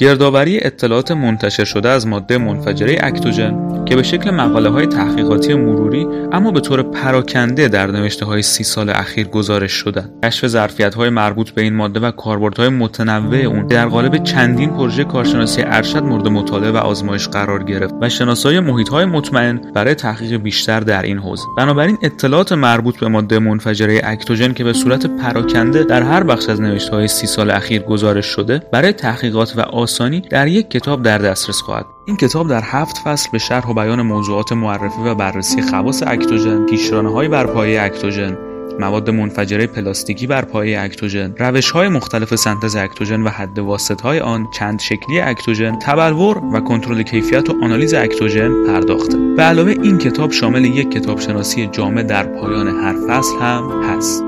گردآوری 0.00 0.60
اطلاعات 0.62 1.10
منتشر 1.10 1.64
شده 1.64 1.88
از 1.88 2.06
ماده 2.06 2.38
منفجره 2.38 2.98
اکتوژن 3.00 3.84
که 3.84 3.96
به 3.96 4.02
شکل 4.02 4.30
مقاله 4.30 4.68
های 4.68 4.86
تحقیقاتی 4.86 5.54
مروری 5.54 6.06
اما 6.32 6.50
به 6.50 6.60
طور 6.60 6.82
پراکنده 6.82 7.68
در 7.68 7.86
نوشته 7.86 8.26
های 8.26 8.42
سی 8.42 8.64
سال 8.64 8.90
اخیر 8.90 9.28
گزارش 9.28 9.72
شده. 9.72 10.04
کشف 10.24 10.46
ظرفیت 10.46 10.94
های 10.94 11.10
مربوط 11.10 11.50
به 11.50 11.62
این 11.62 11.74
ماده 11.74 12.00
و 12.00 12.10
کاربردهای 12.10 12.68
متنوع 12.68 13.36
اون 13.36 13.66
در 13.66 13.86
قالب 13.86 14.22
چندین 14.22 14.70
پروژه 14.70 15.04
کارشناسی 15.04 15.62
ارشد 15.64 16.02
مورد 16.02 16.28
مطالعه 16.28 16.70
و 16.70 16.76
آزمایش 16.76 17.28
قرار 17.28 17.62
گرفت 17.62 17.94
و 18.00 18.08
شناسایی 18.08 18.60
محیط 18.60 18.88
های 18.88 19.04
مطمئن 19.04 19.60
برای 19.74 19.94
تحقیق 19.94 20.36
بیشتر 20.36 20.80
در 20.80 21.02
این 21.02 21.18
حوزه. 21.18 21.44
بنابراین 21.56 21.98
اطلاعات 22.02 22.52
مربوط 22.52 22.98
به 23.00 23.08
ماده 23.08 23.38
منفجره 23.38 24.00
اکتوژن 24.04 24.52
که 24.52 24.64
به 24.64 24.72
صورت 24.72 25.06
پراکنده 25.06 25.84
در 25.84 26.02
هر 26.02 26.22
بخش 26.22 26.48
از 26.48 26.60
نوشته 26.60 26.92
های 26.96 27.08
سی 27.08 27.26
سال 27.26 27.50
اخیر 27.50 27.82
گزارش 27.82 28.26
شده 28.26 28.62
برای 28.72 28.92
تحقیقات 28.92 29.52
و 29.56 29.60
آسانی 29.90 30.20
در 30.20 30.48
یک 30.48 30.70
کتاب 30.70 31.02
در 31.02 31.18
دسترس 31.18 31.60
خواهد. 31.60 31.86
این 32.04 32.16
کتاب 32.16 32.48
در 32.48 32.62
هفت 32.64 32.98
فصل 32.98 33.28
به 33.32 33.38
شرح 33.38 33.66
و 33.66 33.74
بیان 33.74 34.02
موضوعات 34.02 34.52
معرفی 34.52 35.02
و 35.06 35.14
بررسی 35.14 35.62
خواص 35.62 36.02
اکتوژن 36.06 36.66
پیشرانه 36.66 37.12
های 37.12 37.28
بر 37.28 37.46
پایه 37.46 37.82
اکتوژن 37.82 38.38
مواد 38.80 39.10
منفجره 39.10 39.66
پلاستیکی 39.66 40.26
بر 40.26 40.44
پایه 40.44 40.80
اکتوژن 40.80 41.34
روش 41.38 41.70
های 41.70 41.88
مختلف 41.88 42.34
سنتز 42.34 42.76
اکتوژن 42.76 43.22
و 43.22 43.28
حد 43.28 43.58
واسط 43.58 44.00
های 44.00 44.20
آن 44.20 44.46
چند 44.58 44.80
شکلی 44.80 45.20
اکتوژن 45.20 45.78
تبلور 45.78 46.38
و 46.52 46.60
کنترل 46.60 47.02
کیفیت 47.02 47.50
و 47.50 47.54
آنالیز 47.62 47.94
اکتوژن 47.94 48.66
پرداخته. 48.66 49.16
به 49.36 49.42
علاوه 49.42 49.70
این 49.82 49.98
کتاب 49.98 50.32
شامل 50.32 50.64
یک 50.64 50.90
کتاب 50.90 51.20
شناسی 51.20 51.66
جامع 51.66 52.02
در 52.02 52.22
پایان 52.22 52.68
هر 52.68 52.94
فصل 53.08 53.38
هم 53.40 53.82
هست. 53.82 54.24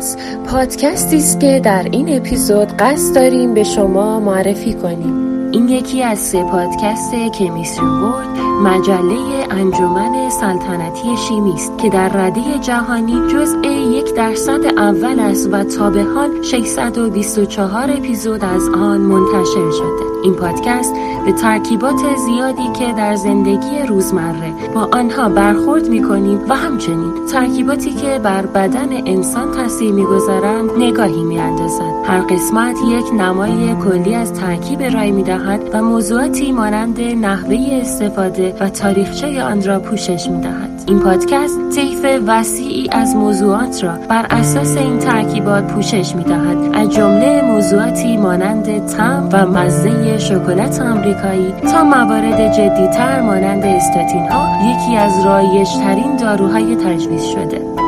Elements 0.00 0.16
پادکستی 0.46 1.16
است 1.16 1.40
که 1.40 1.60
در 1.64 1.82
این 1.92 2.16
اپیزود 2.16 2.68
قصد 2.68 3.14
داریم 3.14 3.54
به 3.54 3.64
شما 3.64 4.20
معرفی 4.20 4.74
کنیم. 4.74 5.50
این 5.52 5.68
یکی 5.68 6.02
از 6.02 6.18
سه 6.18 6.44
پادکست 6.44 7.14
کمیستری 7.38 7.86
ورد 7.86 8.49
مجله 8.60 9.46
انجمن 9.50 10.30
سلطنتی 10.30 11.16
شیمی 11.16 11.52
است 11.52 11.78
که 11.78 11.88
در 11.88 12.08
رده 12.08 12.58
جهانی 12.60 13.28
جزء 13.32 13.66
یک 13.68 14.14
درصد 14.14 14.64
اول 14.76 15.20
است 15.20 15.48
و 15.52 15.64
تا 15.64 15.90
به 15.90 16.02
حال 16.02 16.42
624 16.42 17.90
اپیزود 17.90 18.44
از 18.44 18.68
آن 18.68 19.00
منتشر 19.00 19.70
شده 19.70 20.10
این 20.22 20.34
پادکست 20.34 20.94
به 21.24 21.32
ترکیبات 21.32 22.16
زیادی 22.16 22.72
که 22.78 22.92
در 22.92 23.16
زندگی 23.16 23.82
روزمره 23.88 24.52
با 24.74 24.88
آنها 24.92 25.28
برخورد 25.28 25.88
می 25.88 26.02
کنیم 26.02 26.40
و 26.48 26.56
همچنین 26.56 27.26
ترکیباتی 27.26 27.90
که 27.90 28.18
بر 28.18 28.46
بدن 28.46 29.06
انسان 29.06 29.52
تاثیر 29.52 29.92
می‌گذارند 29.92 30.70
نگاهی 30.78 31.24
می 31.24 31.38
اندازد. 31.38 31.92
هر 32.04 32.20
قسمت 32.20 32.76
یک 32.88 33.14
نمای 33.20 33.74
کلی 33.74 34.14
از 34.14 34.32
ترکیب 34.32 34.82
رای 34.82 35.10
می 35.10 35.22
دهد 35.22 35.70
و 35.72 35.82
موضوعاتی 35.82 36.52
مانند 36.52 37.00
نحوه 37.00 37.56
استفاده 37.70 38.49
و 38.60 38.68
تاریخچه 38.68 39.42
آن 39.42 39.62
را 39.62 39.80
پوشش 39.80 40.28
می 40.28 40.40
دهد. 40.40 40.70
این 40.86 41.00
پادکست 41.00 41.70
طیف 41.74 42.06
وسیعی 42.26 42.88
از 42.92 43.16
موضوعات 43.16 43.84
را 43.84 43.92
بر 44.08 44.26
اساس 44.30 44.76
این 44.76 44.98
ترکیبات 44.98 45.64
پوشش 45.64 46.14
می 46.14 46.24
دهد. 46.24 46.58
از 46.74 46.90
جمله 46.90 47.42
موضوعاتی 47.42 48.16
مانند 48.16 48.86
طعم 48.86 49.28
و 49.32 49.46
مزه 49.46 50.18
شکلات 50.18 50.80
آمریکایی 50.80 51.52
تا 51.72 51.84
موارد 51.84 52.52
جدیتر 52.52 53.20
مانند 53.20 53.64
استاتین 53.64 54.28
ها 54.28 54.48
یکی 54.70 54.96
از 54.96 55.24
رایج 55.24 55.68
ترین 55.68 56.16
داروهای 56.16 56.76
تجویز 56.76 57.24
شده 57.24 57.79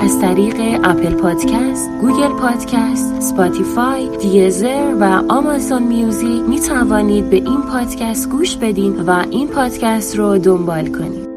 از 0.00 0.20
طریق 0.20 0.80
Apple 0.84 1.14
Podcast، 1.14 1.90
Google 2.00 2.28
Podcast، 2.28 3.20
Spotify، 3.20 4.08
Deezer 4.16 4.94
و 5.00 5.22
Amazon 5.28 5.82
Music 5.82 6.42
می 6.42 6.60
توانید 6.60 7.30
به 7.30 7.36
این 7.36 7.62
پادکست 7.62 8.30
گوش 8.30 8.56
بدین 8.56 9.00
و 9.00 9.24
این 9.30 9.48
پادکست 9.48 10.16
رو 10.16 10.38
دنبال 10.38 10.86
کنید. 10.86 11.27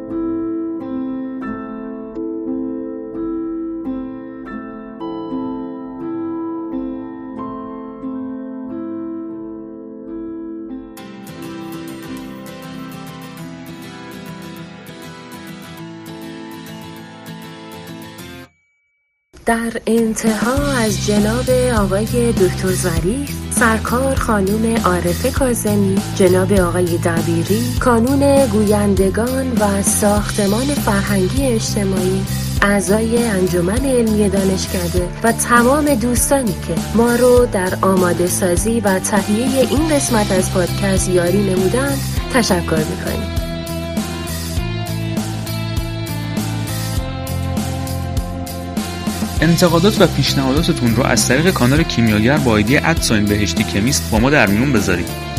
در 19.52 19.82
انتها 19.88 20.72
از 20.72 21.08
جناب 21.08 21.50
آقای 21.80 22.32
دکتر 22.32 22.68
ظریف 22.68 23.32
سرکار 23.50 24.16
خانوم 24.16 24.76
عارفه 24.86 25.32
کازمی 25.32 25.98
جناب 26.16 26.54
آقای 26.54 26.98
دبیری 26.98 27.76
کانون 27.80 28.48
گویندگان 28.48 29.52
و 29.52 29.84
ساختمان 29.84 30.66
فرهنگی 30.66 31.46
اجتماعی 31.46 32.26
اعضای 32.62 33.28
انجمن 33.28 33.86
علمی 33.86 34.30
دانشکده 34.30 35.10
و 35.24 35.32
تمام 35.32 35.96
دوستانی 35.96 36.56
که 36.68 36.76
ما 36.96 37.16
رو 37.16 37.46
در 37.46 37.78
آماده 37.82 38.28
سازی 38.28 38.80
و 38.80 39.00
تهیه 39.00 39.68
این 39.70 39.90
قسمت 39.90 40.32
از 40.32 40.54
پادکست 40.54 41.10
یاری 41.10 41.44
نمودند 41.44 41.98
تشکر 42.34 42.84
می‌کنیم. 42.90 43.41
انتقادات 49.42 50.02
و 50.02 50.08
پیشنهاداتتون 50.08 50.96
رو 50.96 51.04
از 51.04 51.28
طریق 51.28 51.52
کانال 51.52 51.84
کیمیاگر 51.84 52.38
با 52.38 52.58
ایدی 52.58 52.78
ادساین 52.78 53.26
بهشتی 53.26 53.64
کمیست 53.64 54.12
با 54.12 54.20
ما 54.20 54.30
در 54.30 54.48
میون 54.48 54.74
بذارید. 54.74 55.31